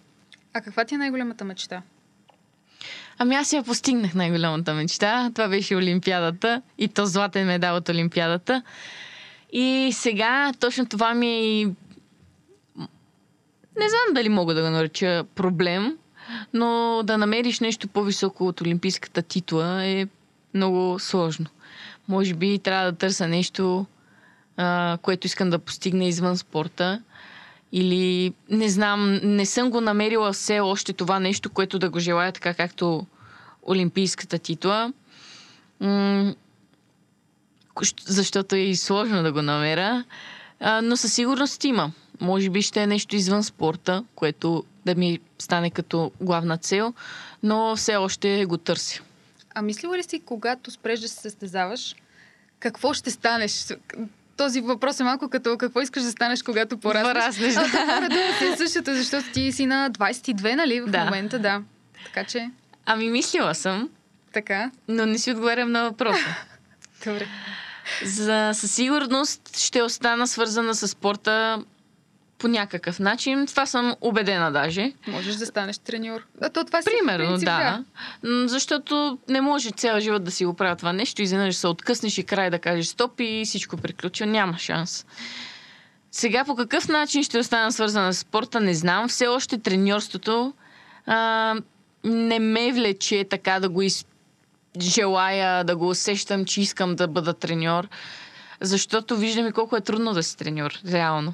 А 0.53 0.61
каква 0.61 0.85
ти 0.85 0.95
е 0.95 0.97
най-голямата 0.97 1.45
мечта? 1.45 1.81
Ами 3.19 3.35
аз 3.35 3.53
я 3.53 3.63
постигнах 3.63 4.13
най-голямата 4.13 4.73
мечта. 4.73 5.31
Това 5.35 5.47
беше 5.47 5.75
Олимпиадата 5.75 6.61
и 6.77 6.87
то 6.87 7.05
златен 7.05 7.47
медал 7.47 7.75
от 7.75 7.89
Олимпиадата. 7.89 8.61
И 9.51 9.89
сега 9.93 10.51
точно 10.59 10.85
това 10.85 11.13
ми 11.13 11.27
е 11.27 11.61
и... 11.61 11.65
Не 13.79 13.89
знам 13.89 14.13
дали 14.13 14.29
мога 14.29 14.53
да 14.53 14.61
го 14.61 14.69
нареча 14.69 15.23
проблем, 15.35 15.97
но 16.53 17.01
да 17.03 17.17
намериш 17.17 17.59
нещо 17.59 17.87
по-високо 17.87 18.47
от 18.47 18.61
олимпийската 18.61 19.21
титла 19.21 19.85
е 19.85 20.07
много 20.53 20.99
сложно. 20.99 21.45
Може 22.07 22.33
би 22.33 22.59
трябва 22.59 22.91
да 22.91 22.97
търся 22.97 23.27
нещо, 23.27 23.85
а, 24.57 24.97
което 25.01 25.27
искам 25.27 25.49
да 25.49 25.59
постигна 25.59 26.05
извън 26.05 26.37
спорта. 26.37 27.01
Или 27.71 28.33
не 28.49 28.69
знам, 28.69 29.19
не 29.23 29.45
съм 29.45 29.69
го 29.69 29.81
намерила 29.81 30.33
все 30.33 30.59
още 30.59 30.93
това 30.93 31.19
нещо, 31.19 31.49
което 31.49 31.79
да 31.79 31.89
го 31.89 31.99
желая 31.99 32.31
така 32.31 32.53
както 32.53 33.05
олимпийската 33.69 34.39
титла. 34.39 34.93
М- 35.79 36.35
защото 38.05 38.55
е 38.55 38.59
и 38.59 38.75
сложно 38.75 39.23
да 39.23 39.31
го 39.31 39.41
намеря. 39.41 40.03
А, 40.59 40.81
но 40.81 40.97
със 40.97 41.13
сигурност 41.13 41.63
има. 41.63 41.91
Може 42.21 42.49
би 42.49 42.61
ще 42.61 42.83
е 42.83 42.87
нещо 42.87 43.15
извън 43.15 43.43
спорта, 43.43 44.03
което 44.15 44.63
да 44.85 44.95
ми 44.95 45.19
стане 45.39 45.69
като 45.69 46.11
главна 46.21 46.57
цел, 46.57 46.93
но 47.43 47.75
все 47.75 47.95
още 47.95 48.45
го 48.45 48.57
търся. 48.57 49.01
А 49.55 49.61
мислила 49.61 49.97
ли 49.97 50.03
си, 50.03 50.19
когато 50.19 50.71
спреш 50.71 50.99
да 50.99 51.07
се 51.07 51.15
състезаваш, 51.15 51.95
какво 52.59 52.93
ще 52.93 53.11
станеш? 53.11 53.65
Този 54.37 54.61
въпрос 54.61 54.99
е 54.99 55.03
малко 55.03 55.29
като 55.29 55.57
какво 55.57 55.81
искаш 55.81 56.03
да 56.03 56.11
станеш, 56.11 56.43
когато 56.43 56.77
пораснеш. 56.77 57.13
Пораснеш, 57.13 57.55
А, 57.55 57.61
да. 58.01 58.09
да, 58.09 58.37
си 58.39 58.45
е 58.45 58.57
същото, 58.57 58.93
защото 58.93 59.31
ти 59.33 59.51
си 59.51 59.65
на 59.65 59.91
22, 59.91 60.55
нали, 60.55 60.81
в 60.81 60.85
Да. 60.85 61.03
момента, 61.03 61.39
да. 61.39 61.61
Така 62.05 62.23
че, 62.23 62.49
Ами 62.85 63.09
мислила 63.09 63.55
съм, 63.55 63.89
така. 64.33 64.71
но 64.87 65.05
не 65.05 65.17
си 65.17 65.31
отговарям 65.31 65.71
на 65.71 65.83
въпроса. 65.83 66.35
Добре. 67.05 67.27
За, 68.05 68.51
със 68.53 68.71
сигурност 68.71 69.57
ще 69.57 69.81
остана 69.81 70.27
свързана 70.27 70.75
с 70.75 70.87
спорта 70.87 71.63
по 72.37 72.47
някакъв 72.47 72.99
начин. 72.99 73.47
Това 73.47 73.65
съм 73.65 73.95
убедена 74.01 74.51
даже. 74.51 74.93
Можеш 75.07 75.35
да 75.35 75.45
станеш 75.45 75.77
треньор. 75.77 76.25
А 76.41 76.49
то 76.49 76.63
това 76.63 76.81
си 76.81 76.89
Примерно, 76.99 77.27
принцип, 77.27 77.45
да. 77.45 77.83
М, 78.23 78.47
Защото 78.47 79.17
не 79.29 79.41
може 79.41 79.71
цял 79.71 79.99
живот 79.99 80.23
да 80.23 80.31
си 80.31 80.45
го 80.45 80.53
правя 80.53 80.75
това 80.75 80.93
нещо, 80.93 81.21
изведнъж 81.21 81.55
се 81.55 81.67
откъснеш 81.67 82.17
и 82.17 82.23
край 82.23 82.49
да 82.49 82.59
кажеш 82.59 82.85
стоп 82.85 83.19
и 83.19 83.43
всичко 83.45 83.77
приключва. 83.77 84.25
Няма 84.25 84.57
шанс. 84.57 85.05
Сега 86.11 86.45
по 86.45 86.55
какъв 86.55 86.87
начин 86.87 87.23
ще 87.23 87.39
остана 87.39 87.71
свързана 87.71 88.13
с 88.13 88.17
спорта, 88.17 88.59
не 88.59 88.73
знам. 88.73 89.07
Все 89.07 89.27
още 89.27 89.57
треньорството 89.57 90.53
а, 91.05 91.55
не 92.03 92.39
ме 92.39 92.71
влече 92.71 93.25
така 93.29 93.59
да 93.59 93.69
го 93.69 93.81
из... 93.81 94.05
желая, 94.79 95.63
да 95.63 95.75
го 95.75 95.89
усещам, 95.89 96.45
че 96.45 96.61
искам 96.61 96.95
да 96.95 97.07
бъда 97.07 97.33
треньор. 97.33 97.87
Защото 98.61 99.17
виждам 99.17 99.47
и 99.47 99.51
колко 99.51 99.75
е 99.75 99.81
трудно 99.81 100.13
да 100.13 100.23
си 100.23 100.37
треньор, 100.37 100.79
реално 100.91 101.33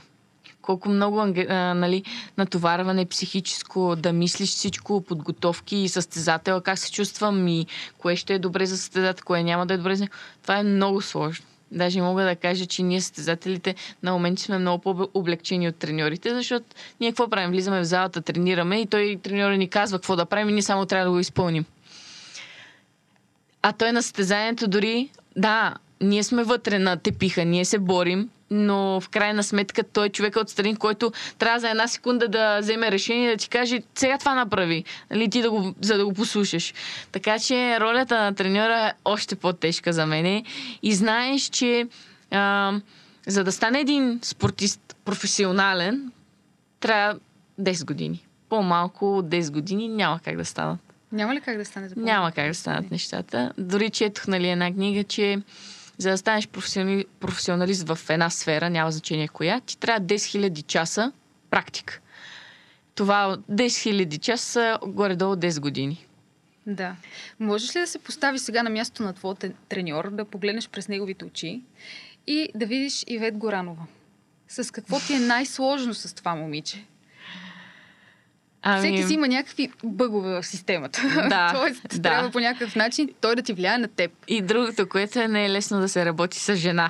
колко 0.63 0.89
много 0.89 1.20
а, 1.20 1.74
нали, 1.74 2.03
натоварване 2.38 3.05
психическо, 3.05 3.96
да 3.96 4.13
мислиш 4.13 4.50
всичко, 4.50 5.01
подготовки 5.01 5.75
и 5.75 5.89
състезател, 5.89 6.62
как 6.62 6.79
се 6.79 6.91
чувствам 6.91 7.48
и 7.48 7.65
кое 7.98 8.15
ще 8.15 8.34
е 8.34 8.39
добре 8.39 8.65
за 8.65 8.77
състезател, 8.77 9.24
кое 9.25 9.43
няма 9.43 9.65
да 9.65 9.74
е 9.74 9.77
добре 9.77 9.96
за. 9.96 10.08
Това 10.41 10.58
е 10.58 10.63
много 10.63 11.01
сложно. 11.01 11.46
Даже 11.72 12.01
мога 12.01 12.24
да 12.24 12.36
кажа, 12.36 12.65
че 12.65 12.84
ние 12.84 13.01
състезателите 13.01 13.75
на 14.03 14.12
моменти 14.12 14.43
сме 14.43 14.58
много 14.58 14.82
по-облегчени 14.82 15.67
от 15.67 15.75
треньорите, 15.75 16.36
защото 16.36 16.65
ние 17.00 17.12
какво 17.12 17.29
правим? 17.29 17.51
Влизаме 17.51 17.79
в 17.79 17.86
залата, 17.86 18.22
тренираме 18.22 18.82
и 18.82 18.86
той 18.86 19.20
треньора 19.24 19.58
ни 19.58 19.67
казва 19.67 19.98
какво 19.98 20.15
да 20.15 20.25
правим 20.25 20.50
и 20.50 20.53
ние 20.53 20.62
само 20.62 20.86
трябва 20.86 21.05
да 21.05 21.12
го 21.12 21.20
изпълним. 21.20 21.65
А 23.62 23.72
той 23.72 23.91
на 23.91 24.03
състезанието 24.03 24.67
дори, 24.67 25.10
да, 25.36 25.75
ние 26.01 26.24
сме 26.24 26.43
вътре 26.43 26.79
на 26.79 26.98
тепиха, 26.98 27.46
ние 27.46 27.65
се 27.65 27.79
борим, 27.79 28.29
но 28.51 29.00
в 29.01 29.09
крайна 29.09 29.43
сметка 29.43 29.83
той 29.83 30.05
е 30.05 30.09
човека 30.09 30.39
отстрани, 30.39 30.75
който 30.75 31.12
трябва 31.38 31.59
за 31.59 31.69
една 31.69 31.88
секунда 31.88 32.27
да 32.27 32.59
вземе 32.59 32.91
решение 32.91 33.29
да 33.31 33.38
ти 33.38 33.50
каже 33.50 33.81
сега 33.95 34.17
това 34.17 34.35
направи, 34.35 34.83
нали, 35.12 35.29
ти 35.29 35.41
да 35.41 35.51
го, 35.51 35.73
за 35.81 35.97
да 35.97 36.05
го 36.05 36.13
послушаш. 36.13 36.73
Така 37.12 37.39
че 37.39 37.79
ролята 37.79 38.21
на 38.21 38.35
треньора 38.35 38.88
е 38.88 38.91
още 39.05 39.35
по-тежка 39.35 39.93
за 39.93 40.05
мене 40.05 40.43
и 40.83 40.93
знаеш, 40.93 41.41
че 41.41 41.88
а, 42.31 42.73
за 43.27 43.43
да 43.43 43.51
стане 43.51 43.79
един 43.79 44.19
спортист 44.21 44.95
професионален, 45.05 46.12
трябва 46.79 47.19
10 47.62 47.85
години. 47.85 48.25
По-малко 48.50 49.17
от 49.17 49.25
10 49.25 49.51
години 49.51 49.88
няма 49.88 50.19
как 50.19 50.38
да 50.38 50.45
станат. 50.45 50.79
Няма 51.12 51.35
ли 51.35 51.41
как 51.41 51.57
да 51.57 51.65
стане 51.65 51.88
за 51.88 51.95
по- 51.95 52.01
Няма 52.01 52.31
как 52.31 52.47
да 52.47 52.53
станат 52.53 52.91
нещата. 52.91 53.53
Дори 53.57 53.89
четох 53.89 54.27
нали, 54.27 54.50
една 54.50 54.71
книга, 54.71 55.03
че 55.03 55.41
за 55.97 56.09
да 56.09 56.17
станеш 56.17 56.47
професионали... 56.47 57.05
професионалист 57.19 57.88
в 57.88 58.00
една 58.09 58.29
сфера, 58.29 58.69
няма 58.69 58.91
значение 58.91 59.27
коя, 59.27 59.59
ти 59.59 59.77
трябва 59.77 60.01
10 60.01 60.15
000 60.15 60.65
часа 60.65 61.12
практика. 61.50 62.00
Това 62.95 63.38
10 63.51 63.65
000 63.65 64.19
часа 64.19 64.45
са 64.45 64.79
горе-долу 64.85 65.35
10 65.35 65.59
години. 65.59 66.07
Да. 66.67 66.95
Можеш 67.39 67.75
ли 67.75 67.79
да 67.79 67.88
се 67.88 68.00
поставиш 68.00 68.41
сега 68.41 68.63
на 68.63 68.69
място 68.69 69.03
на 69.03 69.13
твоя 69.13 69.35
треньор, 69.69 70.12
да 70.12 70.25
погледнеш 70.25 70.69
през 70.69 70.88
неговите 70.88 71.25
очи 71.25 71.62
и 72.27 72.50
да 72.55 72.65
видиш 72.65 73.03
Ивет 73.07 73.38
Горанова? 73.38 73.85
С 74.47 74.71
какво 74.71 75.00
ти 75.00 75.13
е 75.13 75.19
най-сложно 75.33 75.93
с 75.93 76.15
това 76.15 76.35
момиче? 76.35 76.85
Ами, 78.65 78.79
Всеки 78.79 79.03
си 79.03 79.13
има 79.13 79.27
някакви 79.27 79.72
бъгове 79.84 80.41
в 80.41 80.43
системата. 80.43 81.01
Да, 81.29 81.51
Тоест, 81.55 81.82
да. 81.91 82.01
трябва 82.01 82.32
по 82.32 82.39
някакъв 82.39 82.75
начин 82.75 83.10
той 83.22 83.36
да 83.36 83.41
ти 83.41 83.53
влияе 83.53 83.77
на 83.77 83.88
теб. 83.88 84.12
И 84.27 84.41
другото, 84.41 84.89
което 84.89 85.20
е 85.20 85.27
не 85.27 85.46
е 85.46 85.50
лесно 85.50 85.79
да 85.79 85.89
се 85.89 86.05
работи 86.05 86.39
с 86.39 86.55
жена. 86.55 86.89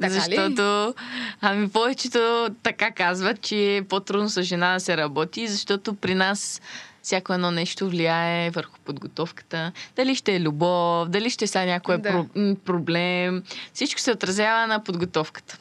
Така 0.00 0.14
ли? 0.14 0.14
защото, 0.14 0.94
ами 1.40 1.68
повечето 1.68 2.48
така 2.62 2.90
казват, 2.90 3.40
че 3.40 3.76
е 3.76 3.82
по-трудно 3.82 4.28
с 4.28 4.42
жена 4.42 4.74
да 4.74 4.80
се 4.80 4.96
работи, 4.96 5.46
защото 5.46 5.94
при 5.94 6.14
нас 6.14 6.60
всяко 7.02 7.32
едно 7.32 7.50
нещо 7.50 7.88
влияе 7.88 8.50
върху 8.50 8.78
подготовката. 8.84 9.72
Дали 9.96 10.14
ще 10.14 10.36
е 10.36 10.40
любов, 10.40 11.08
дали 11.08 11.30
ще 11.30 11.46
са 11.46 11.66
някой 11.66 11.98
Да. 11.98 12.24
проблем. 12.64 13.42
Всичко 13.72 14.00
се 14.00 14.12
отразява 14.12 14.66
на 14.66 14.84
подготовката. 14.84 15.58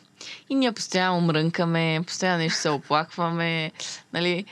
И 0.49 0.55
ние 0.55 0.71
постоянно 0.71 1.21
мрънкаме, 1.21 2.01
постоянно 2.07 2.37
нещо 2.37 2.59
се 2.59 2.69
оплакваме. 2.69 3.71
Нали? 4.13 4.45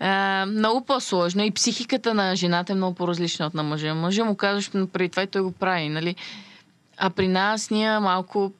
А, 0.00 0.46
много 0.48 0.84
по-сложно. 0.84 1.44
И 1.44 1.50
психиката 1.50 2.14
на 2.14 2.36
жената 2.36 2.72
е 2.72 2.76
много 2.76 2.94
по-различна 2.94 3.46
от 3.46 3.54
на 3.54 3.62
мъжа. 3.62 3.94
Мъжа 3.94 4.24
му 4.24 4.36
казваш 4.36 4.70
преди 4.92 5.08
това 5.08 5.22
и 5.22 5.26
той 5.26 5.42
го 5.42 5.52
прави. 5.52 5.88
Нали? 5.88 6.16
А 6.96 7.10
при 7.10 7.28
нас 7.28 7.70
ние 7.70 7.98
малко 7.98 8.52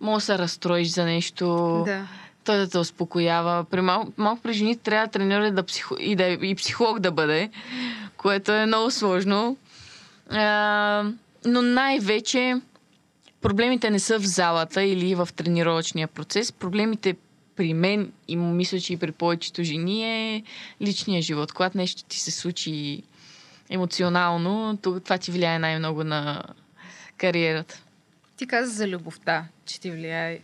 може 0.00 0.14
да 0.14 0.20
се 0.20 0.38
разстроиш 0.38 0.88
за 0.88 1.04
нещо, 1.04 1.46
Да. 1.86 2.06
той 2.44 2.56
да 2.56 2.70
те 2.70 2.78
успокоява. 2.78 3.64
При 3.64 3.80
мал, 3.80 4.06
малко 4.16 4.42
при 4.42 4.52
жените 4.52 4.82
трябва 4.82 5.08
треньор 5.08 5.50
да 5.50 5.62
психо, 5.62 5.96
и, 6.00 6.16
да, 6.16 6.24
и 6.24 6.54
психолог 6.54 6.98
да 6.98 7.10
бъде, 7.10 7.50
което 8.16 8.52
е 8.52 8.66
много 8.66 8.90
сложно. 8.90 9.56
А, 10.30 11.04
но 11.46 11.62
най-вече 11.62 12.60
проблемите 13.40 13.90
не 13.90 13.98
са 13.98 14.18
в 14.18 14.26
залата 14.26 14.82
или 14.82 15.14
в 15.14 15.28
тренировъчния 15.36 16.08
процес. 16.08 16.52
Проблемите 16.52 17.16
при 17.56 17.74
мен 17.74 18.12
и 18.28 18.36
мисля, 18.36 18.80
че 18.80 18.92
и 18.92 18.96
при 18.96 19.12
повечето 19.12 19.62
жени 19.62 20.04
е 20.04 20.42
личния 20.82 21.22
живот. 21.22 21.52
Когато 21.52 21.78
нещо 21.78 22.04
ти 22.04 22.20
се 22.20 22.30
случи 22.30 23.02
емоционално, 23.70 24.78
това 24.82 25.18
ти 25.18 25.30
влияе 25.30 25.58
най-много 25.58 26.04
на 26.04 26.42
кариерата. 27.16 27.82
Ти 28.36 28.46
каза 28.46 28.72
за 28.72 28.88
любовта, 28.88 29.44
че 29.66 29.80
ти 29.80 29.90
влияе. 29.90 30.38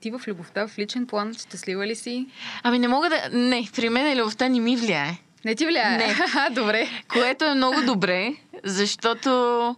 Ти 0.00 0.10
в 0.10 0.20
любовта, 0.28 0.68
в 0.68 0.78
личен 0.78 1.06
план, 1.06 1.34
щастлива 1.34 1.86
ли 1.86 1.96
си? 1.96 2.26
Ами 2.62 2.78
не 2.78 2.88
мога 2.88 3.08
да... 3.10 3.38
Не, 3.38 3.68
при 3.76 3.88
мен 3.88 4.20
любовта 4.20 4.48
не 4.48 4.60
ми 4.60 4.76
влияе. 4.76 5.18
Не 5.44 5.54
ти 5.54 5.66
влияе? 5.66 5.96
Не. 5.96 6.16
добре. 6.54 6.88
Което 7.08 7.44
е 7.44 7.54
много 7.54 7.82
добре, 7.86 8.34
защото 8.64 9.76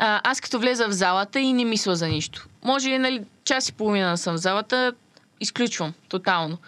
а, 0.00 0.20
аз 0.24 0.40
като 0.40 0.58
влеза 0.58 0.88
в 0.88 0.92
залата 0.92 1.40
и 1.40 1.52
не 1.52 1.64
мисля 1.64 1.96
за 1.96 2.08
нищо. 2.08 2.46
Може, 2.64 2.98
нали, 2.98 3.22
час 3.44 3.68
и 3.68 3.72
половина 3.72 4.18
съм 4.18 4.34
в 4.34 4.40
залата, 4.40 4.92
изключвам 5.40 5.92
тотално. 6.08 6.58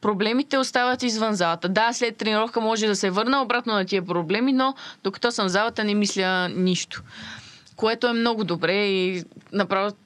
Проблемите 0.00 0.58
остават 0.58 1.02
извън 1.02 1.34
залата. 1.34 1.68
Да, 1.68 1.92
след 1.92 2.16
тренировка 2.16 2.60
може 2.60 2.86
да 2.86 2.96
се 2.96 3.10
върна 3.10 3.42
обратно 3.42 3.72
на 3.72 3.84
тия 3.84 4.06
проблеми, 4.06 4.52
но 4.52 4.74
докато 5.04 5.32
съм 5.32 5.46
в 5.46 5.50
залата 5.50 5.84
не 5.84 5.94
мисля 5.94 6.48
нищо. 6.48 7.02
Което 7.76 8.06
е 8.06 8.12
много 8.12 8.44
добре 8.44 8.86
и 8.86 9.24
направо 9.52 9.96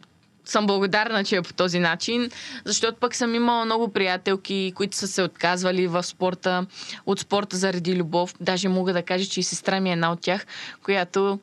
съм 0.45 0.67
благодарна, 0.67 1.25
че 1.25 1.37
е 1.37 1.43
по 1.43 1.53
този 1.53 1.79
начин, 1.79 2.31
защото 2.65 2.99
пък 2.99 3.15
съм 3.15 3.35
имала 3.35 3.65
много 3.65 3.93
приятелки, 3.93 4.73
които 4.75 4.97
са 4.97 5.09
се 5.09 5.23
отказвали 5.23 5.87
в 5.87 6.03
спорта, 6.03 6.67
от 7.07 7.21
спорта 7.21 7.57
заради 7.57 7.97
любов. 7.97 8.35
Даже 8.41 8.69
мога 8.69 8.93
да 8.93 9.03
кажа, 9.03 9.27
че 9.27 9.41
и 9.41 9.43
сестра 9.43 9.81
ми 9.81 9.91
е 9.91 9.93
една 9.93 10.13
от 10.13 10.21
тях, 10.21 10.47
която 10.85 11.39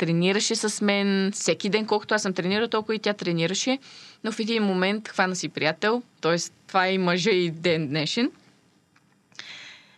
тренираше 0.00 0.56
с 0.56 0.84
мен 0.84 1.32
всеки 1.32 1.68
ден, 1.68 1.86
колкото 1.86 2.14
аз 2.14 2.22
съм 2.22 2.32
тренирала, 2.32 2.68
толкова 2.68 2.94
и 2.94 2.98
тя 2.98 3.12
тренираше. 3.12 3.78
Но 4.24 4.32
в 4.32 4.38
един 4.40 4.62
момент 4.62 5.08
хвана 5.08 5.36
си 5.36 5.48
приятел, 5.48 6.02
т.е. 6.20 6.36
това 6.66 6.86
е 6.86 6.94
и 6.94 6.98
мъжа 6.98 7.30
и 7.30 7.50
ден 7.50 7.88
днешен. 7.88 8.30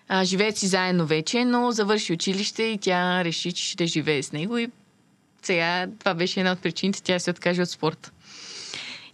А, 0.08 0.24
живеят 0.24 0.56
си 0.58 0.66
заедно 0.66 1.06
вече, 1.06 1.44
но 1.44 1.70
завърши 1.70 2.12
училище 2.12 2.62
и 2.62 2.78
тя 2.78 3.24
реши, 3.24 3.52
че 3.52 3.64
ще 3.64 3.86
живее 3.86 4.22
с 4.22 4.32
него 4.32 4.58
и 4.58 4.68
сега 5.42 5.86
това 5.98 6.14
беше 6.14 6.40
една 6.40 6.52
от 6.52 6.62
причините 6.62 7.02
тя 7.02 7.18
се 7.18 7.30
откаже 7.30 7.62
от 7.62 7.70
спорта. 7.70 8.10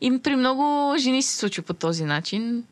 И 0.01 0.19
при 0.23 0.37
много 0.37 0.95
жени 0.99 1.23
се 1.23 1.37
случва 1.37 1.63
по 1.63 1.75
този 1.75 2.05
начин. 2.05 2.65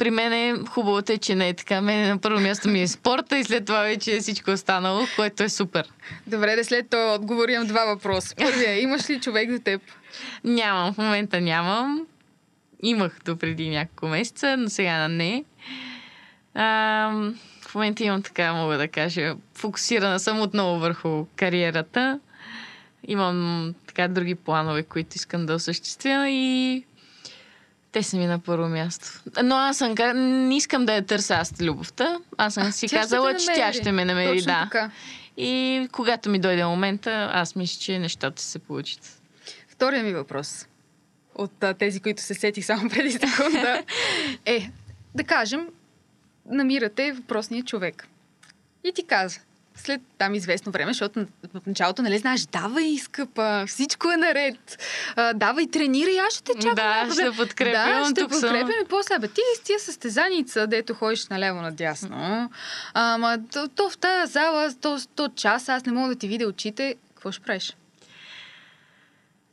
При 0.00 0.10
мен 0.10 0.32
е 0.32 0.54
хубавото 0.68 1.12
е, 1.12 1.18
че 1.18 1.34
не 1.34 1.48
е 1.48 1.54
така. 1.54 1.80
Мене 1.80 2.08
на 2.08 2.18
първо 2.18 2.40
място 2.40 2.68
ми 2.68 2.82
е 2.82 2.88
спорта 2.88 3.38
и 3.38 3.44
след 3.44 3.64
това 3.64 3.80
вече 3.80 4.16
е 4.16 4.20
всичко 4.20 4.50
останало, 4.50 5.06
което 5.16 5.42
е 5.42 5.48
супер. 5.48 5.88
Добре, 6.26 6.56
да 6.56 6.64
след 6.64 6.90
това 6.90 7.14
отговор 7.14 7.48
имам 7.48 7.66
два 7.66 7.84
въпроса. 7.84 8.34
Първия, 8.36 8.80
имаш 8.80 9.10
ли 9.10 9.20
човек 9.20 9.50
до 9.50 9.58
теб? 9.58 9.82
Нямам, 10.44 10.92
в 10.92 10.98
момента 10.98 11.40
нямам. 11.40 12.06
Имах 12.82 13.18
до 13.24 13.36
преди 13.36 13.68
няколко 13.68 14.06
месеца, 14.06 14.56
но 14.56 14.68
сега 14.68 15.08
не. 15.08 15.44
А, 16.54 16.64
в 17.62 17.74
момента 17.74 18.04
имам 18.04 18.22
така, 18.22 18.52
мога 18.52 18.78
да 18.78 18.88
кажа, 18.88 19.34
фокусирана 19.54 20.20
съм 20.20 20.40
отново 20.40 20.78
върху 20.78 21.26
кариерата. 21.36 22.20
Имам 23.08 23.74
така 23.86 24.08
други 24.08 24.34
планове, 24.34 24.82
които 24.82 25.16
искам 25.16 25.46
да 25.46 25.54
осъществя 25.54 26.28
и 26.28 26.84
те 27.92 28.02
са 28.02 28.16
ми 28.16 28.26
на 28.26 28.38
първо 28.38 28.68
място. 28.68 29.06
Но 29.42 29.54
аз 29.56 29.78
съм, 29.78 29.94
не 30.48 30.56
искам 30.56 30.86
да 30.86 30.94
я 30.94 31.06
търся 31.06 31.34
аз 31.34 31.60
любовта. 31.60 32.18
Аз 32.36 32.54
съм 32.54 32.72
си 32.72 32.88
казала, 32.88 33.36
че 33.36 33.46
тя 33.46 33.72
ще 33.72 33.92
ме 33.92 34.04
намери. 34.04 34.38
Точно 34.38 34.52
да. 34.52 34.60
Така. 34.62 34.90
И 35.36 35.88
когато 35.92 36.30
ми 36.30 36.38
дойде 36.38 36.64
момента, 36.64 37.30
аз 37.32 37.56
мисля, 37.56 37.80
че 37.80 37.98
нещата 37.98 38.42
се 38.42 38.58
получат. 38.58 39.20
Втория 39.68 40.02
ми 40.02 40.12
въпрос 40.12 40.66
от 41.34 41.64
а, 41.64 41.74
тези, 41.74 42.00
които 42.00 42.22
се 42.22 42.34
сетих 42.34 42.64
само 42.64 42.90
преди 42.90 43.10
секунда 43.10 43.82
е, 44.46 44.70
да 45.14 45.24
кажем, 45.24 45.68
намирате 46.46 47.12
въпросния 47.12 47.64
човек. 47.64 48.08
И 48.84 48.92
ти 48.92 49.06
каза, 49.06 49.40
след 49.74 50.00
там 50.18 50.34
известно 50.34 50.72
време, 50.72 50.90
защото 50.92 51.26
в 51.54 51.66
началото, 51.66 52.02
нали 52.02 52.18
знаеш, 52.18 52.40
давай, 52.40 52.98
скъпа, 52.98 53.64
всичко 53.66 54.10
е 54.10 54.16
наред, 54.16 54.82
а, 55.16 55.32
давай, 55.32 55.66
тренирай, 55.66 56.20
аз 56.20 56.34
ще 56.34 56.42
те 56.42 56.52
чакам. 56.54 56.74
Да, 56.74 57.08
ще 57.12 57.32
подкрепям. 57.36 58.02
Да, 58.02 58.10
ще 58.10 58.28
подкрепям 58.28 58.70
и 58.84 58.88
после, 58.88 59.18
бе, 59.18 59.28
ти 59.28 59.40
с 59.56 59.60
тия 59.60 59.80
състезаница, 59.80 60.66
дето 60.66 60.94
ходиш 60.94 61.26
наляво-надясно, 61.26 62.50
ама 62.94 63.38
то, 63.52 63.68
то 63.68 63.90
в 63.90 63.98
тази 63.98 64.32
зала, 64.32 64.74
то, 64.80 64.98
то 65.14 65.28
час, 65.28 65.68
аз 65.68 65.86
не 65.86 65.92
мога 65.92 66.08
да 66.08 66.14
ти 66.14 66.28
видя 66.28 66.46
очите, 66.46 66.94
какво 67.14 67.32
ще 67.32 67.42
правиш? 67.42 67.76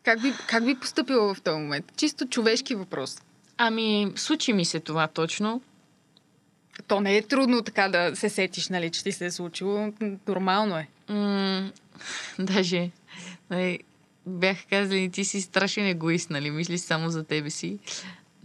Как 0.04 0.22
би, 0.22 0.34
как 0.48 0.66
би 0.66 0.76
поступила 0.76 1.34
в 1.34 1.42
този 1.42 1.58
момент? 1.58 1.86
Чисто 1.98 2.28
човешки 2.28 2.76
въпрос. 2.76 3.22
Ами, 3.58 4.12
случи 4.16 4.54
ми 4.54 4.66
се 4.66 4.80
това 4.80 5.08
точно 5.08 5.62
то 6.88 7.02
не 7.02 7.18
е 7.18 7.22
трудно 7.22 7.62
така 7.62 7.90
да 7.90 8.16
се 8.16 8.30
сетиш, 8.30 8.70
нали, 8.70 8.90
че 8.90 9.04
ти 9.04 9.12
се 9.12 9.26
е 9.26 9.32
случило. 9.32 9.94
Нормално 10.28 10.78
е. 10.78 10.88
М- 11.10 11.72
даже 12.40 12.92
нали, 13.50 13.80
бях 14.26 14.58
казали, 14.70 15.10
ти 15.10 15.26
си 15.26 15.42
страшен 15.42 15.88
егоист, 15.88 16.30
нали, 16.30 16.52
мислиш 16.52 16.80
само 16.80 17.10
за 17.10 17.24
тебе 17.24 17.50
си. 17.50 17.80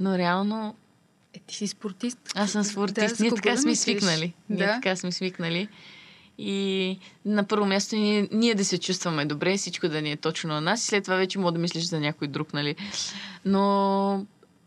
Но 0.01 0.19
реално... 0.19 0.77
Е, 1.35 1.39
ти 1.47 1.55
си 1.55 1.67
спортист. 1.67 2.19
Аз 2.35 2.51
съм 2.51 2.65
спортист. 2.65 3.17
Да, 3.17 3.23
ние 3.23 3.35
така 3.35 3.57
сме 3.57 3.77
свикнали. 3.77 4.33
Да? 4.51 4.65
Ние 4.65 4.67
така 4.67 4.97
сме 4.97 5.13
свикнали. 5.13 5.69
И 6.39 6.99
на 7.25 7.45
първо 7.45 7.67
място 7.67 7.97
ние, 7.97 8.29
ние 8.33 8.55
да 8.55 8.65
се 8.65 8.79
чувстваме 8.79 9.25
добре, 9.25 9.57
всичко 9.57 9.89
да 9.89 10.03
ни 10.03 10.13
е 10.13 10.17
точно 10.17 10.51
на 10.51 10.61
нас 10.61 10.85
и 10.85 10.87
след 10.87 11.05
това 11.05 11.17
вече 11.17 11.39
мога 11.39 11.53
да 11.53 11.59
мислиш 11.59 11.85
за 11.85 12.01
някой 12.01 12.29
друг, 12.29 12.53
нали. 12.53 12.77
Но 13.45 14.27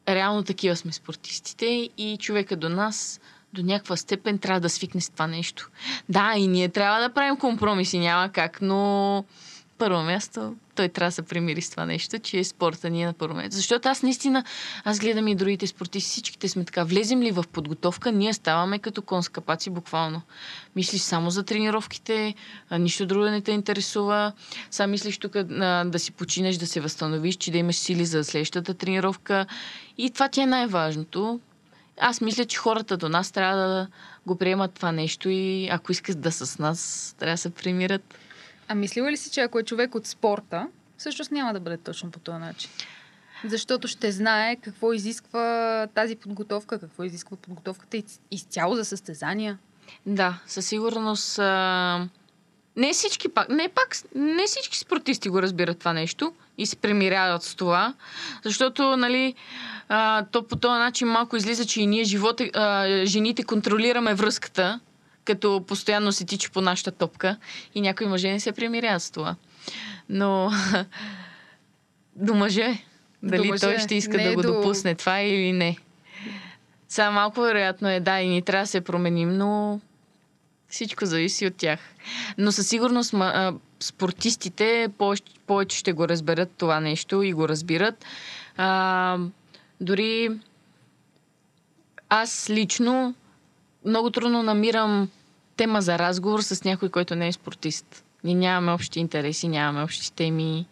реално 0.09 0.43
такива 0.43 0.75
сме 0.75 0.91
спортистите 0.91 1.89
и 1.97 2.17
човека 2.19 2.55
до 2.55 2.69
нас 2.69 3.19
до 3.55 3.63
някаква 3.63 3.95
степен 3.97 4.37
трябва 4.37 4.59
да 4.59 4.69
свикне 4.69 5.01
с 5.01 5.09
това 5.09 5.27
нещо. 5.27 5.69
Да, 6.09 6.33
и 6.37 6.47
ние 6.47 6.69
трябва 6.69 7.01
да 7.01 7.13
правим 7.13 7.37
компромиси, 7.37 7.99
няма 7.99 8.29
как, 8.29 8.61
но 8.61 9.23
първо 9.77 10.01
място 10.01 10.55
той 10.75 10.89
трябва 10.89 11.07
да 11.07 11.11
се 11.11 11.21
примири 11.21 11.61
с 11.61 11.69
това 11.69 11.85
нещо, 11.85 12.19
че 12.19 12.43
спорта 12.43 12.89
ни 12.89 13.03
е 13.03 13.05
на 13.05 13.13
първо 13.13 13.35
място. 13.35 13.55
Защото 13.55 13.89
аз 13.89 14.03
наистина, 14.03 14.43
аз 14.83 14.99
гледам 14.99 15.27
и 15.27 15.35
другите 15.35 15.67
спортисти, 15.67 16.09
всичките 16.11 16.49
сме 16.49 16.65
така. 16.65 16.83
Влезем 16.83 17.21
ли 17.21 17.31
в 17.31 17.45
подготовка, 17.51 18.11
ние 18.11 18.33
ставаме 18.33 18.79
като 18.79 19.01
конскапаци 19.01 19.69
буквално. 19.69 20.21
Мислиш 20.75 21.01
само 21.01 21.29
за 21.29 21.43
тренировките, 21.43 22.35
нищо 22.71 23.05
друго 23.05 23.25
не 23.25 23.41
те 23.41 23.51
интересува. 23.51 24.31
Сам 24.71 24.91
мислиш 24.91 25.17
тук 25.17 25.33
да 25.33 25.93
си 25.97 26.11
починеш, 26.11 26.55
да 26.55 26.67
се 26.67 26.81
възстановиш, 26.81 27.35
че 27.35 27.51
да 27.51 27.57
имаш 27.57 27.75
сили 27.75 28.05
за 28.05 28.23
следващата 28.23 28.73
тренировка. 28.73 29.45
И 29.97 30.09
това 30.09 30.29
ти 30.29 30.41
е 30.41 30.45
най-важното. 30.45 31.39
Аз 31.97 32.21
мисля, 32.21 32.45
че 32.45 32.57
хората 32.57 32.97
до 32.97 33.09
нас 33.09 33.31
трябва 33.31 33.57
да 33.57 33.87
го 34.25 34.35
приемат 34.35 34.73
това 34.73 34.91
нещо 34.91 35.29
и 35.29 35.69
ако 35.71 35.91
искат 35.91 36.21
да 36.21 36.31
с 36.31 36.59
нас, 36.59 37.15
трябва 37.19 37.33
да 37.33 37.37
се 37.37 37.49
примират. 37.49 38.15
А 38.67 38.75
мислила 38.75 39.11
ли 39.11 39.17
си, 39.17 39.31
че 39.31 39.41
ако 39.41 39.59
е 39.59 39.63
човек 39.63 39.95
от 39.95 40.07
спорта, 40.07 40.67
всъщност 40.97 41.31
няма 41.31 41.53
да 41.53 41.59
бъде 41.59 41.77
точно 41.77 42.11
по 42.11 42.19
този 42.19 42.37
начин? 42.37 42.69
Защото 43.45 43.87
ще 43.87 44.11
знае 44.11 44.55
какво 44.55 44.93
изисква 44.93 45.87
тази 45.93 46.15
подготовка, 46.15 46.79
какво 46.79 47.03
изисква 47.03 47.37
подготовката 47.37 48.03
изцяло 48.31 48.75
за 48.75 48.85
състезания. 48.85 49.57
Да, 50.05 50.39
със 50.47 50.65
сигурност. 50.65 51.39
А... 51.39 52.07
Не 52.75 52.93
всички 52.93 53.29
пак, 53.29 53.49
не 53.49 53.69
пак, 53.69 53.97
не 54.15 54.43
всички 54.45 54.77
спортисти 54.77 55.29
го 55.29 55.41
разбират 55.41 55.79
това 55.79 55.93
нещо 55.93 56.33
и 56.57 56.65
се 56.65 56.75
премиряват 56.75 57.43
с 57.43 57.55
това, 57.55 57.93
защото, 58.43 58.97
нали, 58.97 59.33
а, 59.89 60.25
то 60.31 60.47
по 60.47 60.55
този 60.55 60.79
начин 60.79 61.07
малко 61.07 61.35
излиза, 61.35 61.65
че 61.65 61.81
и 61.81 61.87
ние 61.87 62.03
живота, 62.03 62.49
а, 62.53 63.05
жените 63.05 63.43
контролираме 63.43 64.13
връзката, 64.13 64.79
като 65.25 65.63
постоянно 65.67 66.11
се 66.11 66.25
тича 66.25 66.49
по 66.51 66.61
нашата 66.61 66.91
топка 66.91 67.37
и 67.75 67.81
някои 67.81 68.07
мъже 68.07 68.31
не 68.31 68.39
се 68.39 68.51
премиряват 68.51 69.03
с 69.03 69.11
това. 69.11 69.35
Но 70.09 70.51
до 72.15 72.33
мъже, 72.33 72.77
дали 73.23 73.41
до 73.41 73.47
мъже. 73.47 73.61
той 73.61 73.79
ще 73.79 73.95
иска 73.95 74.17
не 74.17 74.29
да 74.29 74.35
го 74.35 74.41
до... 74.41 74.53
допусне 74.53 74.95
това 74.95 75.19
или 75.19 75.51
не. 75.51 75.77
Сега 76.89 77.11
малко 77.11 77.41
вероятно 77.41 77.89
е, 77.89 77.99
да, 77.99 78.21
и 78.21 78.27
ни 78.27 78.41
трябва 78.41 78.63
да 78.63 78.67
се 78.67 78.81
променим, 78.81 79.37
но 79.37 79.79
всичко 80.69 81.05
зависи 81.05 81.47
от 81.47 81.55
тях. 81.55 81.79
Но 82.37 82.51
със 82.51 82.67
сигурност 82.67 83.13
спортистите 83.79 84.89
повече, 84.97 85.23
повече 85.47 85.77
ще 85.77 85.93
го 85.93 86.07
разберат 86.07 86.51
това 86.57 86.79
нещо 86.79 87.21
и 87.23 87.33
го 87.33 87.49
разбират. 87.49 88.05
А, 88.57 89.17
дори 89.81 90.39
аз 92.09 92.49
лично 92.49 93.15
много 93.85 94.09
трудно 94.11 94.43
намирам 94.43 95.09
тема 95.57 95.81
за 95.81 95.99
разговор 95.99 96.41
с 96.41 96.63
някой, 96.63 96.89
който 96.89 97.15
не 97.15 97.27
е 97.27 97.31
спортист. 97.31 98.03
Ние 98.23 98.35
нямаме 98.35 98.71
общи 98.71 98.99
интереси, 98.99 99.47
нямаме 99.47 99.83
общи 99.83 100.13
теми. 100.13 100.67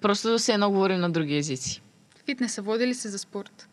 Просто 0.00 0.30
да 0.30 0.38
се 0.38 0.52
едно 0.52 0.70
говорим 0.70 1.00
на 1.00 1.10
други 1.10 1.36
езици. 1.36 1.82
Фитнеса 2.26 2.62
води 2.62 2.86
ли 2.86 2.94
се 2.94 3.08
за 3.08 3.18
спорт? 3.18 3.68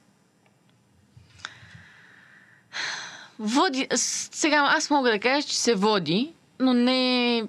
Води... 3.40 3.88
Сега 3.96 4.72
аз 4.78 4.90
мога 4.90 5.12
да 5.12 5.20
кажа, 5.20 5.48
че 5.48 5.58
се 5.60 5.76
води, 5.76 6.34
но 6.60 6.74
не 6.74 7.44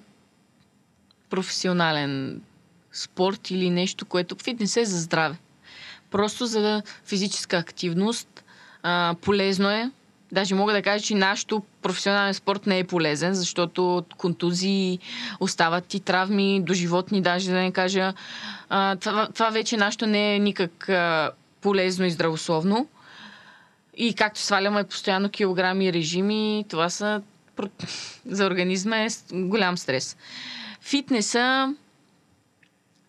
професионален 1.32 2.40
спорт 2.92 3.50
или 3.50 3.70
нещо, 3.70 4.06
което 4.06 4.36
фитнес 4.44 4.76
е 4.76 4.84
за 4.84 5.00
здраве. 5.00 5.36
Просто 6.10 6.46
за 6.46 6.82
физическа 7.04 7.56
активност. 7.56 8.44
А, 8.82 9.14
полезно 9.22 9.70
е. 9.70 9.90
Даже 10.32 10.54
мога 10.54 10.72
да 10.72 10.82
кажа, 10.82 11.04
че 11.04 11.14
нашото 11.14 11.62
професионален 11.82 12.34
спорт 12.34 12.66
не 12.66 12.78
е 12.78 12.84
полезен, 12.84 13.34
защото 13.34 13.96
от 13.96 14.14
контузии 14.14 14.98
остават 15.40 15.94
и 15.94 16.00
травми 16.00 16.62
до 16.62 16.74
животни, 16.74 17.22
даже 17.22 17.50
да 17.50 17.56
не 17.56 17.72
кажа. 17.72 18.14
А, 18.68 18.96
това, 18.96 19.28
това 19.34 19.50
вече 19.50 19.76
нашето 19.76 20.06
не 20.06 20.34
е 20.36 20.38
никак 20.38 20.88
а, 20.88 21.30
полезно 21.60 22.04
и 22.04 22.10
здравословно. 22.10 22.88
И 23.96 24.14
както 24.14 24.40
сваляме 24.40 24.84
постоянно 24.84 25.30
килограми 25.30 25.86
и 25.86 25.92
режими, 25.92 26.64
това 26.68 26.90
са 26.90 27.22
за 28.26 28.46
организма 28.46 28.96
е 28.96 29.08
голям 29.32 29.78
стрес. 29.78 30.16
Фитнеса 30.82 31.74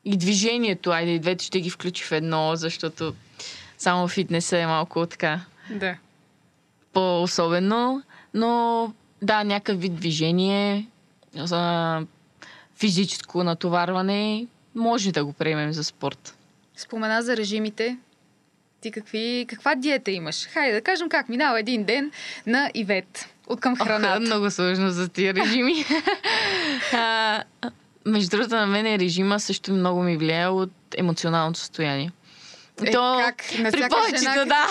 и 0.06 0.18
движението, 0.18 0.92
айде 0.92 1.12
и 1.12 1.20
двете 1.20 1.46
ще 1.46 1.62
ги 1.62 1.70
включи 1.70 2.04
в 2.04 2.12
едно, 2.12 2.56
защото 2.56 3.14
само 3.78 4.08
фитнеса 4.08 4.58
е 4.58 4.68
малко 4.68 5.06
така. 5.06 5.42
Да. 5.70 5.98
По-особено, 6.94 8.04
но 8.34 8.94
да, 9.22 9.44
някакъв 9.44 9.82
вид 9.82 9.96
движение, 9.96 10.88
за 11.36 12.02
физическо 12.76 13.44
натоварване, 13.44 14.48
може 14.76 15.12
да 15.12 15.26
го 15.26 15.34
приемем 15.34 15.74
за 15.74 15.84
спорт. 15.84 16.38
Спомена 16.76 17.22
за 17.22 17.38
режимите. 17.38 17.98
Ти 18.82 18.92
какви, 18.92 19.46
каква 19.50 19.76
диета 19.76 20.12
имаш? 20.12 20.48
Хайде 20.48 20.74
да 20.74 20.82
кажем 20.82 21.10
как 21.10 21.30
минава 21.30 21.60
един 21.60 21.84
ден 21.84 22.12
на 22.48 22.72
Ивет 22.74 23.30
от 23.48 23.60
към 23.60 23.78
храната. 23.78 24.18
Ох, 24.18 24.20
много 24.20 24.52
сложно 24.52 24.90
за 24.90 25.10
тия 25.10 25.34
режими. 25.34 25.74
а, 26.94 27.44
между 28.06 28.30
другото, 28.30 28.56
на 28.56 28.68
мен 28.68 28.96
режима 28.96 29.40
също 29.40 29.74
много 29.74 30.04
ми 30.04 30.18
влияе 30.18 30.48
от 30.48 30.72
емоционалното 30.98 31.60
състояние. 31.60 32.12
Е, 32.82 32.92
То, 32.92 33.22
как? 33.26 33.60
На 33.60 33.72
при 33.72 33.90
повечето, 33.90 34.32
жена, 34.32 34.46
да. 34.46 34.68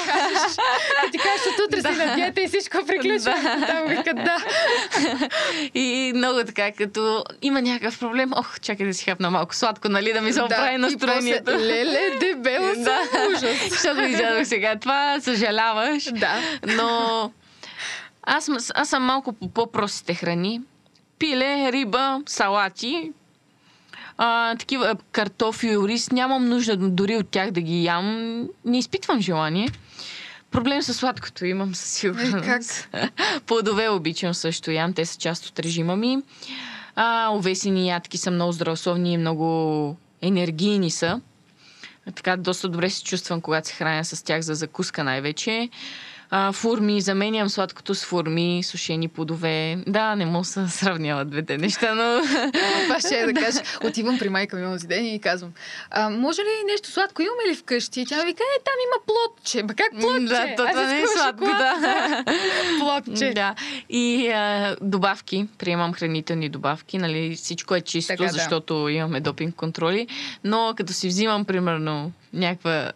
Ти 1.12 1.18
кажеш, 1.18 1.42
че 1.42 1.62
утре 1.68 1.80
си 1.80 1.98
на 1.98 2.14
диета 2.14 2.40
и 2.40 2.48
всичко 2.48 2.86
приключва. 2.86 3.34
Да. 3.42 3.66
Там 3.66 3.86
вика, 3.88 4.14
да. 4.14 4.36
И 5.74 6.12
много 6.16 6.44
така, 6.46 6.72
като 6.72 7.24
има 7.42 7.62
някакъв 7.62 7.98
проблем, 7.98 8.30
ох, 8.36 8.60
чакай 8.60 8.86
да 8.86 8.94
си 8.94 9.04
хапна 9.04 9.30
малко 9.30 9.54
сладко, 9.54 9.88
нали, 9.88 10.12
да 10.12 10.20
ми 10.20 10.32
се 10.32 10.42
оправи 10.42 10.72
да, 10.72 10.78
настроението. 10.78 11.50
И 11.50 11.54
после, 11.54 11.66
леле, 11.66 12.18
дебела 12.20 12.74
съм, 12.74 12.84
да. 12.84 13.28
ужас. 13.36 13.68
Защото 13.70 14.00
изядох 14.00 14.46
сега 14.46 14.76
това, 14.78 15.20
съжаляваш. 15.20 16.04
Да. 16.12 16.40
Но 16.66 17.30
аз, 18.22 18.50
аз 18.74 18.88
съм 18.88 19.02
малко 19.02 19.32
по 19.32 19.48
по-простите 19.48 20.14
храни. 20.14 20.60
Пиле, 21.22 21.72
риба, 21.72 22.22
салати, 22.26 23.12
а, 24.18 24.56
такива 24.56 24.96
картофи, 25.12 25.76
рис. 25.78 26.10
Нямам 26.10 26.48
нужда 26.48 26.76
дори 26.76 27.16
от 27.16 27.28
тях 27.28 27.50
да 27.50 27.60
ги 27.60 27.84
ям. 27.84 28.38
Не 28.64 28.78
изпитвам 28.78 29.20
желание. 29.20 29.68
Проблем 30.50 30.82
с 30.82 30.94
сладкото 30.94 31.46
имам 31.46 31.74
със 31.74 31.90
сигурност. 31.90 32.34
Е, 32.34 32.40
как? 32.40 32.62
Плодове 33.46 33.88
обичам 33.88 34.34
също 34.34 34.70
ям. 34.70 34.92
Те 34.92 35.06
са 35.06 35.18
част 35.18 35.46
от 35.46 35.58
режима 35.58 35.96
ми. 35.96 36.18
А, 36.94 37.30
овесени 37.32 37.88
ядки 37.88 38.18
са 38.18 38.30
много 38.30 38.52
здравословни 38.52 39.12
и 39.12 39.18
много 39.18 39.96
енергийни 40.22 40.90
са. 40.90 41.20
Така 42.14 42.36
доста 42.36 42.68
добре 42.68 42.90
се 42.90 43.04
чувствам, 43.04 43.40
когато 43.40 43.68
се 43.68 43.74
храня 43.74 44.04
с 44.04 44.24
тях 44.24 44.40
за 44.40 44.54
закуска 44.54 45.04
най-вече 45.04 45.68
а, 46.34 46.52
фурми, 46.52 47.00
заменям 47.00 47.48
сладкото 47.48 47.94
с 47.94 48.04
фурми, 48.04 48.62
сушени 48.62 49.08
плодове. 49.08 49.78
Да, 49.86 50.16
не 50.16 50.26
мога 50.26 50.46
да 50.56 50.68
сравняват 50.68 51.30
двете 51.30 51.58
неща, 51.58 51.94
но... 51.94 52.22
Това 52.84 53.00
ще 53.00 53.20
е 53.20 53.26
да 53.26 53.32
кажа. 53.40 53.60
Отивам 53.84 54.18
при 54.18 54.28
майка 54.28 54.56
ми 54.56 54.72
този 54.72 54.86
ден 54.86 55.06
и 55.06 55.20
казвам, 55.20 55.52
а, 55.90 56.10
може 56.10 56.42
ли 56.42 56.70
нещо 56.70 56.90
сладко 56.90 57.22
имаме 57.22 57.50
ли 57.50 57.56
вкъщи? 57.56 58.06
Тя 58.06 58.16
ми 58.16 58.24
вика, 58.24 58.42
е, 58.42 58.62
там 58.64 58.74
има 58.86 59.06
плотче. 59.06 59.62
Ба 59.62 59.74
как 59.74 60.00
плотче? 60.00 60.34
Да, 60.34 60.54
то, 60.56 60.66
това 60.66 60.86
не 60.86 61.00
е 61.00 61.06
сладко, 61.06 61.44
да. 61.44 62.24
плотче. 62.80 63.32
Да. 63.34 63.54
И 63.88 64.28
а, 64.28 64.76
добавки, 64.80 65.46
приемам 65.58 65.92
хранителни 65.92 66.48
добавки, 66.48 66.98
нали, 66.98 67.36
всичко 67.36 67.74
е 67.74 67.80
чисто, 67.80 68.16
така, 68.16 68.28
защото 68.28 68.84
да. 68.84 68.92
имаме 68.92 69.20
допинг 69.20 69.54
контроли, 69.54 70.06
но 70.44 70.74
като 70.76 70.92
си 70.92 71.08
взимам, 71.08 71.44
примерно, 71.44 72.12
някаква 72.32 72.92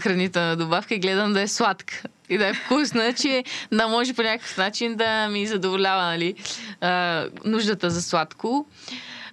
хранителна 0.00 0.56
добавка 0.56 0.94
и 0.94 0.98
гледам 0.98 1.32
да 1.32 1.40
е 1.40 1.48
сладка 1.48 2.02
и 2.28 2.38
да 2.38 2.46
е 2.46 2.54
вкусна, 2.54 3.12
че 3.12 3.44
да 3.72 3.88
може 3.88 4.14
по 4.14 4.22
някакъв 4.22 4.56
начин 4.56 4.96
да 4.96 5.28
ми 5.28 5.46
задоволява 5.46 6.02
нали, 6.02 6.34
а, 6.80 7.24
нуждата 7.44 7.90
за 7.90 8.02
сладко. 8.02 8.66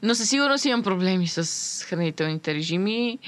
Но 0.04 0.16
със 0.16 0.30
сигурност 0.30 0.66
имам 0.66 0.84
проблеми 0.84 1.28
с 1.28 1.86
хранителните 1.86 2.54
режими. 2.54 3.20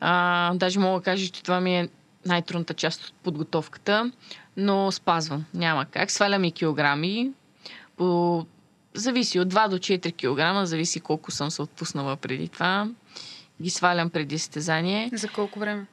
А, 0.00 0.54
даже 0.54 0.78
мога 0.78 1.00
да 1.00 1.04
кажа, 1.04 1.30
че 1.32 1.42
това 1.42 1.60
ми 1.60 1.78
е 1.78 1.88
най-трудната 2.26 2.74
част 2.74 3.04
от 3.04 3.12
подготовката, 3.12 4.12
но 4.56 4.92
спазвам. 4.92 5.44
Няма 5.54 5.84
как. 5.84 6.10
Свалям 6.10 6.44
и 6.44 6.52
килограми. 6.52 7.30
По... 7.96 8.46
Зависи 8.94 9.40
от 9.40 9.54
2 9.54 9.68
до 9.68 9.78
4 9.78 10.16
килограма, 10.16 10.66
зависи 10.66 11.00
колко 11.00 11.30
съм 11.30 11.50
се 11.50 11.62
отпуснала 11.62 12.16
преди 12.16 12.48
това. 12.48 12.88
Ги 13.62 13.70
свалям 13.70 14.10
преди 14.10 14.38
състезание. 14.38 15.10
За 15.12 15.28
колко 15.28 15.58
време? 15.58 15.86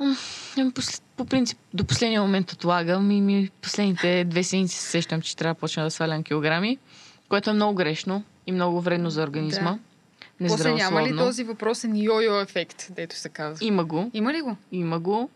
Ами, 0.00 0.72
по 1.16 1.24
принцип, 1.24 1.58
до 1.74 1.84
последния 1.84 2.22
момент 2.22 2.52
отлагам 2.52 3.10
и 3.10 3.20
ми 3.20 3.50
последните 3.62 4.24
две 4.24 4.42
седмици 4.42 4.76
се 4.76 4.90
сещам, 4.90 5.22
че 5.22 5.36
трябва 5.36 5.54
да 5.54 5.60
почна 5.60 5.84
да 5.84 5.90
свалям 5.90 6.22
килограми, 6.22 6.78
което 7.28 7.50
е 7.50 7.52
много 7.52 7.74
грешно 7.74 8.24
и 8.46 8.52
много 8.52 8.80
вредно 8.80 9.10
за 9.10 9.22
организма. 9.22 9.78
Да. 10.40 10.48
После 10.48 10.72
няма 10.72 11.02
ли 11.02 11.16
този 11.16 11.44
въпросен 11.44 11.92
йо-йо 11.92 12.42
ефект, 12.42 12.86
дето 12.90 13.16
се 13.16 13.28
казва? 13.28 13.66
Има 13.66 13.84
го. 13.84 14.10
Има 14.14 14.32
ли 14.32 14.40
го? 14.40 14.56
Има 14.72 14.98
го. 14.98 15.30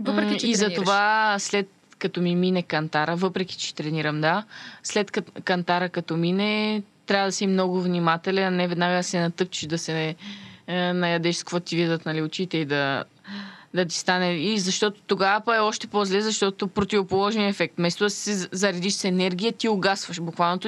Въпреки, 0.00 0.38
че 0.38 0.46
И 0.46 0.54
за 0.54 0.70
това 0.74 1.36
след 1.38 1.68
като 1.98 2.20
ми 2.20 2.36
мине 2.36 2.62
кантара, 2.62 3.16
въпреки 3.16 3.56
че 3.56 3.74
тренирам, 3.74 4.20
да, 4.20 4.44
след 4.82 5.10
кантара 5.44 5.88
като 5.88 6.16
мине, 6.16 6.82
трябва 7.06 7.28
да 7.28 7.32
си 7.32 7.46
много 7.46 7.80
внимателен, 7.80 8.44
а 8.44 8.50
не 8.50 8.68
веднага 8.68 8.96
да 8.96 9.02
се 9.02 9.20
натъпчиш, 9.20 9.66
да 9.66 9.78
се 9.78 10.16
е, 10.66 10.92
наядеш 10.92 11.36
с 11.36 11.42
какво 11.42 11.60
ти 11.60 11.76
видят 11.76 12.06
нали, 12.06 12.22
очите 12.22 12.58
и 12.58 12.64
да 12.64 13.04
да 13.74 13.84
ти 13.84 13.98
стане. 13.98 14.32
И 14.32 14.58
защото 14.58 15.00
тогава 15.06 15.40
па 15.40 15.56
е 15.56 15.60
още 15.60 15.86
по-зле, 15.86 16.20
защото 16.20 16.68
противоположния 16.68 17.48
ефект. 17.48 17.74
Вместо 17.76 18.04
да 18.04 18.10
се 18.10 18.48
заредиш 18.52 18.92
с 18.92 19.04
енергия, 19.04 19.52
ти 19.52 19.68
угасваш. 19.68 20.20
Буквално 20.20 20.60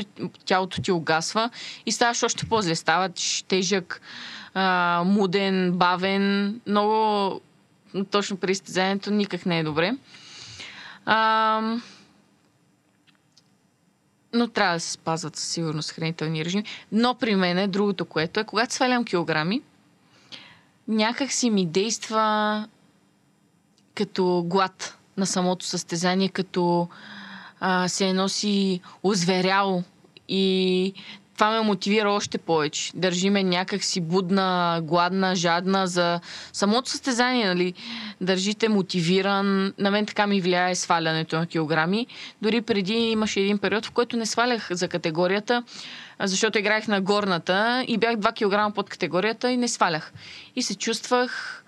тялото 0.45 0.83
ти 0.83 0.93
угасва 0.93 1.51
и 1.87 1.93
ставаш 1.93 2.23
още 2.23 2.49
по-зле. 2.49 2.75
Ставаш 2.75 3.45
тежък, 3.49 4.01
а, 4.55 5.03
муден, 5.07 5.73
бавен. 5.73 6.61
Много 6.67 7.41
точно 8.11 8.37
при 8.37 8.53
изтезанието 8.53 9.11
никак 9.11 9.47
не 9.47 9.59
е 9.59 9.65
добре. 9.65 9.93
А, 11.05 11.77
но 14.33 14.49
трябва 14.49 14.75
да 14.75 14.81
се 14.81 14.91
спазват 14.93 15.37
със 15.37 15.49
сигурност 15.49 15.91
хранителни 15.91 16.45
режими. 16.45 16.65
Но 16.93 17.15
при 17.15 17.35
мен 17.35 17.59
е 17.59 17.67
другото, 17.67 18.05
което 18.05 18.41
е, 18.41 18.45
когато 18.45 18.75
свалям 18.75 19.05
килограми, 19.05 19.62
някак 20.88 21.33
си 21.33 21.51
ми 21.51 21.67
действа 21.67 22.69
като 23.94 24.42
глад 24.46 24.98
на 25.16 25.26
самото 25.26 25.64
състезание, 25.64 26.28
като 26.28 26.88
а, 27.61 27.88
се 27.88 28.12
носи 28.12 28.81
озверял 29.02 29.83
и 30.28 30.94
това 31.35 31.50
ме 31.50 31.61
мотивира 31.61 32.11
още 32.11 32.38
повече. 32.38 32.92
Държиме 32.94 33.42
някак 33.42 33.85
си 33.85 34.00
будна, 34.00 34.81
гладна, 34.83 35.37
жадна 35.37 35.87
за 35.87 36.20
самото 36.52 36.90
състезание, 36.90 37.46
нали? 37.46 37.74
Държите 38.20 38.68
мотивиран. 38.68 39.72
На 39.78 39.90
мен 39.90 40.07
така 40.07 40.26
ми 40.26 40.40
влияе 40.40 40.74
свалянето 40.74 41.37
на 41.37 41.46
килограми. 41.46 42.07
Дори 42.42 42.61
преди 42.61 42.94
имаше 42.94 43.40
един 43.40 43.59
период, 43.59 43.87
в 43.87 43.90
който 43.90 44.16
не 44.16 44.26
свалях 44.26 44.68
за 44.70 44.88
категорията, 44.88 45.62
защото 46.20 46.59
играех 46.59 46.88
на 46.88 47.00
горната 47.00 47.85
и 47.88 47.98
бях 47.98 48.16
2 48.16 48.68
кг 48.70 48.74
под 48.74 48.90
категорията 48.90 49.50
и 49.50 49.57
не 49.57 49.68
свалях. 49.68 50.12
И 50.57 50.62
се 50.62 50.74
чувствах 50.74 51.62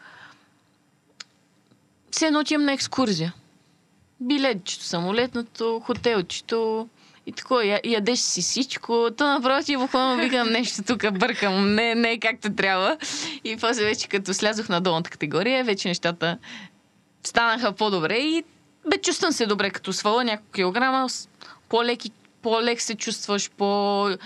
все 2.15 2.27
едно 2.27 2.41
отивам 2.41 2.65
на 2.65 2.73
екскурзия. 2.73 3.35
Билетчето, 4.21 4.85
самолетното, 4.85 5.83
хотелчето 5.85 6.89
и 7.27 7.33
така, 7.33 7.55
ядеш 7.85 8.19
си 8.19 8.43
всичко. 8.43 9.09
То 9.17 9.27
направо 9.27 9.65
ти 9.65 9.77
буквално 9.77 10.23
викам 10.23 10.49
нещо 10.53 10.83
тук, 10.83 11.19
бъркам, 11.19 11.75
не, 11.75 11.95
не 11.95 12.13
е 12.13 12.19
както 12.19 12.55
трябва. 12.55 12.97
И 13.45 13.57
после 13.57 13.85
вече 13.85 14.09
като 14.09 14.35
слязох 14.35 14.69
на 14.69 14.81
долната 14.81 15.11
категория, 15.11 15.65
вече 15.65 15.89
нещата 15.89 16.39
станаха 17.25 17.73
по-добре 17.73 18.17
и 18.19 18.45
бе, 18.91 18.99
чувствам 18.99 19.33
се 19.33 19.47
добре, 19.47 19.71
като 19.71 19.93
свала 19.93 20.25
няколко 20.25 20.53
килограма, 20.53 21.09
по-лек, 21.69 22.01
по-лек 22.43 22.81
се 22.81 22.95
чувстваш, 22.95 23.51
по-зареден, 23.51 24.17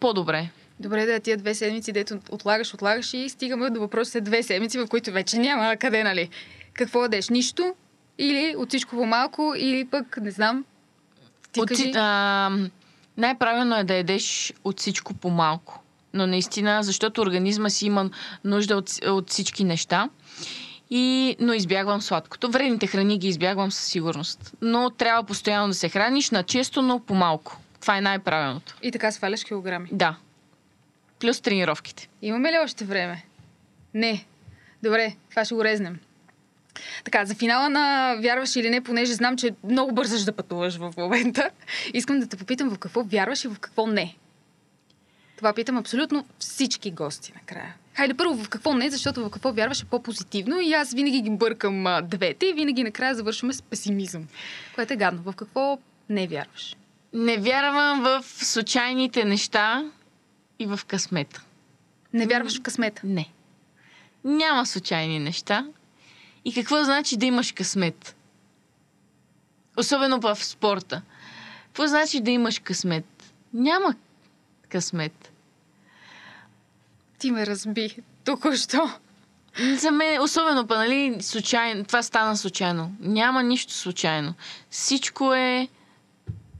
по-добре. 0.00 0.50
Добре, 0.80 1.06
да, 1.06 1.20
тия 1.20 1.36
две 1.36 1.54
седмици, 1.54 1.92
дето 1.92 2.18
отлагаш, 2.30 2.74
отлагаш 2.74 3.14
и 3.14 3.28
стигаме 3.28 3.70
до 3.70 3.80
въпросите 3.80 4.20
две 4.20 4.42
седмици, 4.42 4.78
в 4.78 4.86
които 4.86 5.12
вече 5.12 5.38
няма 5.38 5.76
къде, 5.76 6.04
нали? 6.04 6.28
Какво 6.72 7.02
ядеш? 7.02 7.28
Нищо? 7.28 7.74
Или 8.18 8.54
от 8.56 8.68
всичко 8.68 8.96
по-малко, 8.96 9.54
или 9.56 9.84
пък, 9.84 10.18
не 10.22 10.30
знам. 10.30 10.64
Ти 11.52 11.60
от, 11.60 11.68
кажи. 11.68 11.92
А, 11.96 12.50
най-правилно 13.16 13.76
е 13.76 13.84
да 13.84 13.94
ядеш 13.94 14.52
от 14.64 14.80
всичко 14.80 15.14
по-малко. 15.14 15.82
Но 16.14 16.26
наистина, 16.26 16.82
защото 16.82 17.20
организма 17.20 17.70
си 17.70 17.86
има 17.86 18.10
нужда 18.44 18.76
от, 18.76 18.90
от 19.06 19.30
всички 19.30 19.64
неща. 19.64 20.08
И, 20.90 21.36
но 21.40 21.52
избягвам 21.52 22.02
сладкото. 22.02 22.50
Вредните 22.50 22.86
храни 22.86 23.18
ги 23.18 23.28
избягвам 23.28 23.72
със 23.72 23.84
сигурност. 23.84 24.54
Но 24.62 24.90
трябва 24.90 25.24
постоянно 25.24 25.68
да 25.68 25.74
се 25.74 25.88
храниш 25.88 26.30
на 26.30 26.42
често, 26.42 26.82
но 26.82 27.00
по-малко. 27.00 27.60
Това 27.80 27.96
е 27.96 28.00
най-правилното. 28.00 28.76
И 28.82 28.92
така 28.92 29.12
сваляш 29.12 29.44
килограми. 29.44 29.88
Да. 29.92 30.16
Плюс 31.20 31.40
тренировките. 31.40 32.08
Имаме 32.22 32.52
ли 32.52 32.58
още 32.64 32.84
време? 32.84 33.24
Не. 33.94 34.24
Добре, 34.82 35.16
това 35.30 35.44
ще 35.44 35.54
го 35.54 35.64
резнем. 35.64 35.98
Така, 37.04 37.24
за 37.24 37.34
финала 37.34 37.68
на 37.68 38.16
вярваш 38.20 38.56
или 38.56 38.70
не, 38.70 38.80
понеже 38.80 39.12
знам, 39.12 39.36
че 39.36 39.54
много 39.64 39.92
бързаш 39.92 40.24
да 40.24 40.32
пътуваш 40.32 40.76
в 40.76 40.92
момента, 40.96 41.50
искам 41.94 42.20
да 42.20 42.26
те 42.26 42.36
попитам 42.36 42.70
в 42.70 42.78
какво 42.78 43.02
вярваш 43.02 43.44
и 43.44 43.48
в 43.48 43.58
какво 43.60 43.86
не. 43.86 44.16
Това 45.36 45.52
питам 45.52 45.76
абсолютно 45.76 46.26
всички 46.38 46.90
гости 46.90 47.32
накрая. 47.34 47.74
Хайде 47.94 48.14
първо 48.14 48.34
в 48.34 48.48
какво 48.48 48.74
не, 48.74 48.90
защото 48.90 49.24
в 49.24 49.30
какво 49.30 49.52
вярваш 49.52 49.82
е 49.82 49.84
по-позитивно 49.84 50.60
и 50.60 50.72
аз 50.72 50.92
винаги 50.92 51.20
ги 51.20 51.30
бъркам 51.30 51.86
а, 51.86 52.02
двете 52.02 52.46
и 52.46 52.52
винаги 52.52 52.84
накрая 52.84 53.14
завършваме 53.14 53.52
с 53.52 53.62
песимизъм, 53.62 54.28
което 54.74 54.92
е 54.92 54.96
гадно. 54.96 55.22
В 55.22 55.34
какво 55.36 55.78
не 56.08 56.26
вярваш? 56.26 56.76
Не 57.12 57.36
вярвам 57.36 58.02
в 58.02 58.24
случайните 58.24 59.24
неща 59.24 59.90
и 60.58 60.66
в 60.66 60.80
късмета. 60.86 61.42
Не 62.12 62.26
вярваш 62.26 62.58
в 62.58 62.62
късмета? 62.62 63.02
Не. 63.04 63.32
Няма 64.24 64.66
случайни 64.66 65.18
неща. 65.18 65.66
И 66.44 66.54
какво 66.54 66.84
значи 66.84 67.16
да 67.16 67.26
имаш 67.26 67.52
късмет? 67.52 68.16
Особено 69.76 70.20
в 70.20 70.44
спорта. 70.44 71.02
Какво 71.66 71.86
значи 71.86 72.20
да 72.20 72.30
имаш 72.30 72.58
късмет? 72.58 73.32
Няма 73.54 73.94
късмет. 74.68 75.32
Ти 77.18 77.30
ме 77.30 77.46
разби 77.46 77.96
току-що. 78.24 78.90
За 79.76 79.90
мен, 79.90 80.22
особено 80.22 80.66
па, 80.66 80.76
нали, 80.76 81.16
случайно, 81.20 81.84
това 81.84 82.02
стана 82.02 82.36
случайно. 82.36 82.92
Няма 83.00 83.42
нищо 83.42 83.72
случайно. 83.72 84.34
Всичко 84.70 85.34
е 85.34 85.68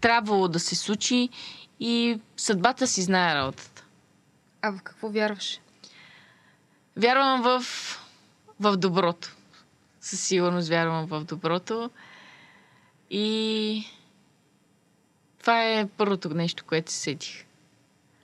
трябвало 0.01 0.49
да 0.49 0.61
се 0.61 0.75
случи 0.75 1.29
и 1.81 2.19
съдбата 2.37 2.87
си 2.87 3.03
знае 3.03 3.35
работата. 3.35 3.76
А 4.63 4.73
в 4.73 4.83
какво 4.83 5.09
вярваш? 5.09 5.61
Вярвам 6.97 7.43
в, 7.43 7.65
в 8.61 8.77
доброто. 8.77 9.37
Със 10.01 10.21
сигурност 10.21 10.69
вярвам 10.69 11.07
в 11.07 11.25
доброто. 11.25 11.91
И 13.11 13.85
това 15.39 15.65
е 15.65 15.89
първото 15.89 16.29
нещо, 16.29 16.65
което 16.65 16.93
се 16.93 16.99
седих. 16.99 17.45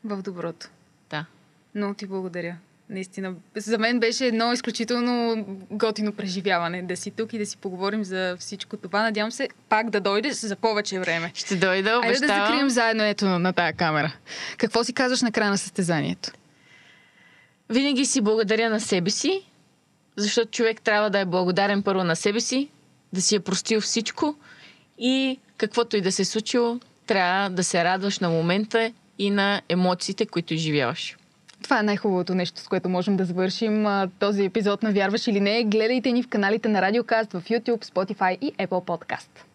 В 0.05 0.23
доброто. 0.23 0.69
Да. 1.11 1.27
Много 1.75 1.95
ти 1.95 2.07
благодаря. 2.07 2.57
Наистина, 2.93 3.35
за 3.57 3.79
мен 3.79 4.01
беше 4.01 4.27
едно 4.27 4.53
изключително 4.53 5.45
готино 5.71 6.13
преживяване 6.13 6.83
да 6.83 6.97
си 6.97 7.11
тук 7.11 7.33
и 7.33 7.39
да 7.39 7.47
си 7.47 7.57
поговорим 7.57 8.05
за 8.05 8.37
всичко 8.39 8.77
това. 8.77 9.03
Надявам 9.03 9.33
се 9.33 9.49
пак 9.69 9.91
да 9.91 10.01
дойдеш 10.01 10.33
за 10.35 10.57
повече 10.57 11.01
време. 11.01 11.31
Ще 11.35 11.57
дойда, 11.57 11.71
Айде 11.73 11.91
да 11.91 11.99
обещавам. 11.99 12.47
закрием 12.47 12.71
заедно 12.71 13.05
ето 13.05 13.25
на 13.25 13.53
тая 13.53 13.73
камера. 13.73 14.13
Какво 14.57 14.85
си 14.85 14.93
казваш 14.93 15.23
на 15.23 15.33
края 15.33 15.51
на 15.51 15.59
състезанието? 15.59 16.31
Винаги 17.71 18.07
си 18.07 18.21
благодаря 18.21 18.71
на 18.71 18.81
себе 18.81 19.11
си, 19.11 19.43
защото 20.17 20.51
човек 20.51 20.83
трябва 20.83 21.11
да 21.11 21.19
е 21.19 21.25
благодарен 21.25 21.83
първо 21.83 22.05
на 22.05 22.17
себе 22.17 22.41
си, 22.41 22.69
да 23.13 23.23
си 23.23 23.35
е 23.35 23.41
простил 23.41 23.81
всичко 23.81 24.35
и 24.99 25.39
каквото 25.57 25.97
и 25.97 26.01
да 26.01 26.13
се 26.13 26.23
е 26.23 26.25
случило, 26.25 26.81
трябва 27.07 27.51
да 27.51 27.65
се 27.65 27.85
радваш 27.85 28.19
на 28.19 28.29
момента 28.31 28.93
и 29.19 29.31
на 29.31 29.63
емоциите, 29.69 30.27
които 30.27 30.55
изживяваш. 30.55 31.17
Това 31.63 31.81
е 31.81 31.83
най-хубавото 31.83 32.35
нещо, 32.35 32.61
с 32.61 32.69
което 32.69 32.89
можем 32.89 33.17
да 33.17 33.25
завършим 33.25 33.87
този 34.19 34.45
епизод 34.45 34.83
на 34.83 34.93
Вярваш 34.93 35.27
или 35.27 35.41
не. 35.41 35.65
Гледайте 35.65 36.13
ни 36.13 36.23
в 36.23 36.29
каналите 36.29 36.69
на 36.69 36.83
Радиокаст 36.83 37.33
в 37.33 37.43
YouTube, 37.43 37.85
Spotify 37.85 38.39
и 38.41 38.53
Apple 38.53 38.69
Podcast. 38.69 39.52